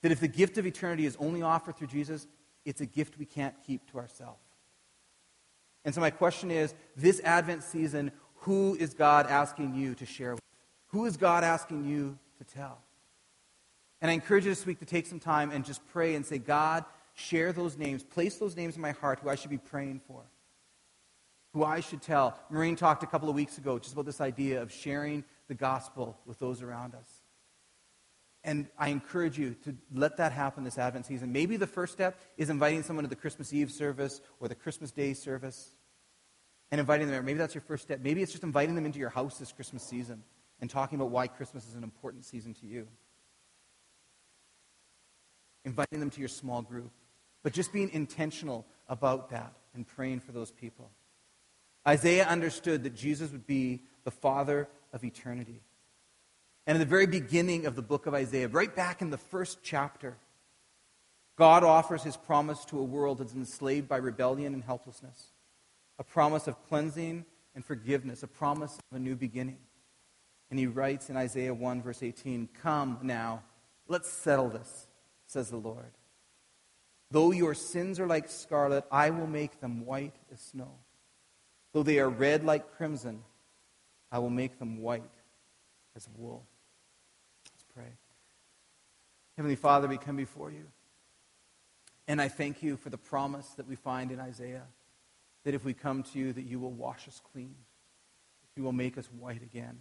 that 0.02 0.12
if 0.12 0.20
the 0.20 0.28
gift 0.28 0.58
of 0.58 0.66
eternity 0.66 1.06
is 1.06 1.16
only 1.18 1.42
offered 1.42 1.76
through 1.76 1.86
Jesus, 1.86 2.26
it's 2.64 2.80
a 2.80 2.86
gift 2.86 3.18
we 3.18 3.24
can't 3.24 3.54
keep 3.66 3.90
to 3.90 3.98
ourselves. 3.98 4.42
And 5.84 5.94
so 5.94 6.00
my 6.00 6.10
question 6.10 6.50
is 6.50 6.74
this 6.96 7.20
Advent 7.24 7.62
season, 7.62 8.12
who 8.36 8.76
is 8.78 8.94
God 8.94 9.26
asking 9.26 9.74
you 9.74 9.94
to 9.96 10.06
share 10.06 10.32
with? 10.32 10.40
Who 10.88 11.06
is 11.06 11.16
God 11.16 11.44
asking 11.44 11.84
you 11.84 12.18
to 12.38 12.44
tell? 12.44 12.78
And 14.00 14.10
I 14.10 14.14
encourage 14.14 14.44
you 14.44 14.50
this 14.50 14.66
week 14.66 14.80
to 14.80 14.84
take 14.84 15.06
some 15.06 15.20
time 15.20 15.50
and 15.50 15.64
just 15.64 15.80
pray 15.88 16.14
and 16.16 16.26
say, 16.26 16.38
God, 16.38 16.84
share 17.14 17.52
those 17.52 17.78
names, 17.78 18.02
place 18.02 18.36
those 18.36 18.56
names 18.56 18.74
in 18.76 18.82
my 18.82 18.90
heart 18.90 19.20
who 19.20 19.28
I 19.28 19.36
should 19.36 19.50
be 19.50 19.58
praying 19.58 20.00
for, 20.06 20.22
who 21.52 21.64
I 21.64 21.80
should 21.80 22.02
tell. 22.02 22.36
Maureen 22.50 22.76
talked 22.76 23.02
a 23.02 23.06
couple 23.06 23.28
of 23.28 23.34
weeks 23.34 23.58
ago 23.58 23.78
just 23.78 23.92
about 23.92 24.06
this 24.06 24.20
idea 24.20 24.60
of 24.60 24.72
sharing 24.72 25.24
the 25.48 25.54
gospel 25.54 26.18
with 26.26 26.38
those 26.38 26.62
around 26.62 26.94
us. 26.94 27.21
And 28.44 28.66
I 28.76 28.88
encourage 28.88 29.38
you 29.38 29.54
to 29.64 29.76
let 29.94 30.16
that 30.16 30.32
happen 30.32 30.64
this 30.64 30.78
Advent 30.78 31.06
season. 31.06 31.32
Maybe 31.32 31.56
the 31.56 31.66
first 31.66 31.92
step 31.92 32.18
is 32.36 32.50
inviting 32.50 32.82
someone 32.82 33.04
to 33.04 33.08
the 33.08 33.16
Christmas 33.16 33.52
Eve 33.52 33.70
service 33.70 34.20
or 34.40 34.48
the 34.48 34.54
Christmas 34.54 34.90
Day 34.90 35.14
service 35.14 35.70
and 36.72 36.80
inviting 36.80 37.06
them 37.06 37.12
there. 37.12 37.22
Maybe 37.22 37.38
that's 37.38 37.54
your 37.54 37.62
first 37.62 37.84
step. 37.84 38.00
Maybe 38.02 38.22
it's 38.22 38.32
just 38.32 38.42
inviting 38.42 38.74
them 38.74 38.84
into 38.84 38.98
your 38.98 39.10
house 39.10 39.38
this 39.38 39.52
Christmas 39.52 39.84
season 39.84 40.24
and 40.60 40.68
talking 40.68 40.98
about 40.98 41.10
why 41.10 41.28
Christmas 41.28 41.68
is 41.68 41.74
an 41.74 41.84
important 41.84 42.24
season 42.24 42.54
to 42.54 42.66
you. 42.66 42.88
Inviting 45.64 46.00
them 46.00 46.10
to 46.10 46.18
your 46.18 46.28
small 46.28 46.62
group. 46.62 46.90
But 47.44 47.52
just 47.52 47.72
being 47.72 47.90
intentional 47.92 48.66
about 48.88 49.30
that 49.30 49.52
and 49.74 49.86
praying 49.86 50.20
for 50.20 50.32
those 50.32 50.50
people. 50.50 50.90
Isaiah 51.86 52.26
understood 52.26 52.84
that 52.84 52.94
Jesus 52.94 53.30
would 53.32 53.46
be 53.46 53.82
the 54.04 54.10
Father 54.10 54.68
of 54.92 55.04
eternity. 55.04 55.62
And 56.66 56.76
in 56.76 56.80
the 56.80 56.86
very 56.86 57.06
beginning 57.06 57.66
of 57.66 57.74
the 57.74 57.82
book 57.82 58.06
of 58.06 58.14
Isaiah, 58.14 58.48
right 58.48 58.74
back 58.74 59.02
in 59.02 59.10
the 59.10 59.18
first 59.18 59.58
chapter, 59.62 60.16
God 61.36 61.64
offers 61.64 62.02
his 62.02 62.16
promise 62.16 62.64
to 62.66 62.78
a 62.78 62.84
world 62.84 63.18
that's 63.18 63.34
enslaved 63.34 63.88
by 63.88 63.96
rebellion 63.96 64.54
and 64.54 64.62
helplessness, 64.62 65.32
a 65.98 66.04
promise 66.04 66.46
of 66.46 66.62
cleansing 66.68 67.24
and 67.54 67.64
forgiveness, 67.64 68.22
a 68.22 68.28
promise 68.28 68.78
of 68.90 68.96
a 68.96 69.00
new 69.00 69.16
beginning. 69.16 69.58
And 70.50 70.58
he 70.58 70.66
writes 70.66 71.10
in 71.10 71.16
Isaiah 71.16 71.54
1, 71.54 71.82
verse 71.82 72.02
18 72.02 72.48
Come 72.62 72.98
now, 73.02 73.42
let's 73.88 74.10
settle 74.10 74.50
this, 74.50 74.86
says 75.26 75.50
the 75.50 75.56
Lord. 75.56 75.92
Though 77.10 77.30
your 77.30 77.54
sins 77.54 77.98
are 77.98 78.06
like 78.06 78.30
scarlet, 78.30 78.84
I 78.90 79.10
will 79.10 79.26
make 79.26 79.60
them 79.60 79.84
white 79.84 80.14
as 80.32 80.40
snow. 80.40 80.70
Though 81.72 81.82
they 81.82 81.98
are 81.98 82.08
red 82.08 82.44
like 82.44 82.76
crimson, 82.76 83.22
I 84.10 84.18
will 84.18 84.30
make 84.30 84.58
them 84.58 84.78
white 84.78 85.02
as 85.96 86.08
wool. 86.16 86.46
Heavenly 89.36 89.56
Father, 89.56 89.88
we 89.88 89.98
come 89.98 90.16
before 90.16 90.50
you. 90.50 90.66
And 92.06 92.20
I 92.20 92.28
thank 92.28 92.62
you 92.62 92.76
for 92.76 92.90
the 92.90 92.98
promise 92.98 93.48
that 93.56 93.66
we 93.68 93.76
find 93.76 94.10
in 94.10 94.20
Isaiah 94.20 94.66
that 95.44 95.54
if 95.54 95.64
we 95.64 95.74
come 95.74 96.02
to 96.02 96.18
you, 96.18 96.32
that 96.32 96.42
you 96.42 96.60
will 96.60 96.72
wash 96.72 97.08
us 97.08 97.20
clean, 97.32 97.54
that 98.42 98.60
you 98.60 98.64
will 98.64 98.72
make 98.72 98.98
us 98.98 99.08
white 99.18 99.42
again. 99.42 99.78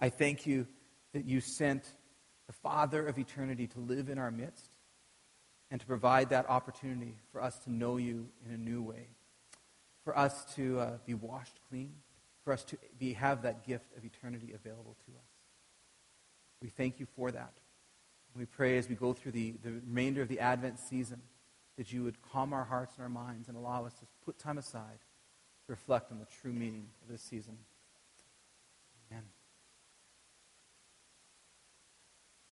I 0.00 0.08
thank 0.08 0.46
you 0.46 0.66
that 1.12 1.24
you 1.24 1.40
sent 1.40 1.84
the 2.46 2.52
Father 2.52 3.06
of 3.06 3.18
eternity 3.18 3.66
to 3.68 3.80
live 3.80 4.08
in 4.08 4.18
our 4.18 4.30
midst 4.30 4.70
and 5.70 5.80
to 5.80 5.86
provide 5.86 6.30
that 6.30 6.48
opportunity 6.48 7.16
for 7.30 7.42
us 7.42 7.58
to 7.60 7.72
know 7.72 7.96
you 7.96 8.28
in 8.44 8.52
a 8.52 8.58
new 8.58 8.82
way, 8.82 9.08
for 10.04 10.18
us 10.18 10.44
to 10.56 10.80
uh, 10.80 10.90
be 11.06 11.14
washed 11.14 11.60
clean, 11.68 11.92
for 12.42 12.52
us 12.52 12.64
to 12.64 12.76
be, 12.98 13.12
have 13.12 13.42
that 13.42 13.64
gift 13.64 13.86
of 13.96 14.04
eternity 14.04 14.52
available 14.52 14.96
to 15.06 15.12
us. 15.12 15.28
We 16.60 16.70
thank 16.70 16.98
you 16.98 17.06
for 17.16 17.30
that. 17.30 17.52
We 18.36 18.46
pray 18.46 18.78
as 18.78 18.88
we 18.88 18.94
go 18.94 19.12
through 19.12 19.32
the, 19.32 19.54
the 19.62 19.72
remainder 19.72 20.22
of 20.22 20.28
the 20.28 20.40
Advent 20.40 20.78
season 20.78 21.20
that 21.76 21.92
you 21.92 22.04
would 22.04 22.20
calm 22.22 22.52
our 22.52 22.64
hearts 22.64 22.94
and 22.96 23.02
our 23.02 23.08
minds 23.08 23.48
and 23.48 23.56
allow 23.56 23.84
us 23.84 23.94
to 23.94 24.06
put 24.24 24.38
time 24.38 24.58
aside 24.58 24.98
to 25.66 25.72
reflect 25.72 26.12
on 26.12 26.18
the 26.18 26.26
true 26.40 26.52
meaning 26.52 26.86
of 27.02 27.08
this 27.08 27.22
season. 27.22 27.56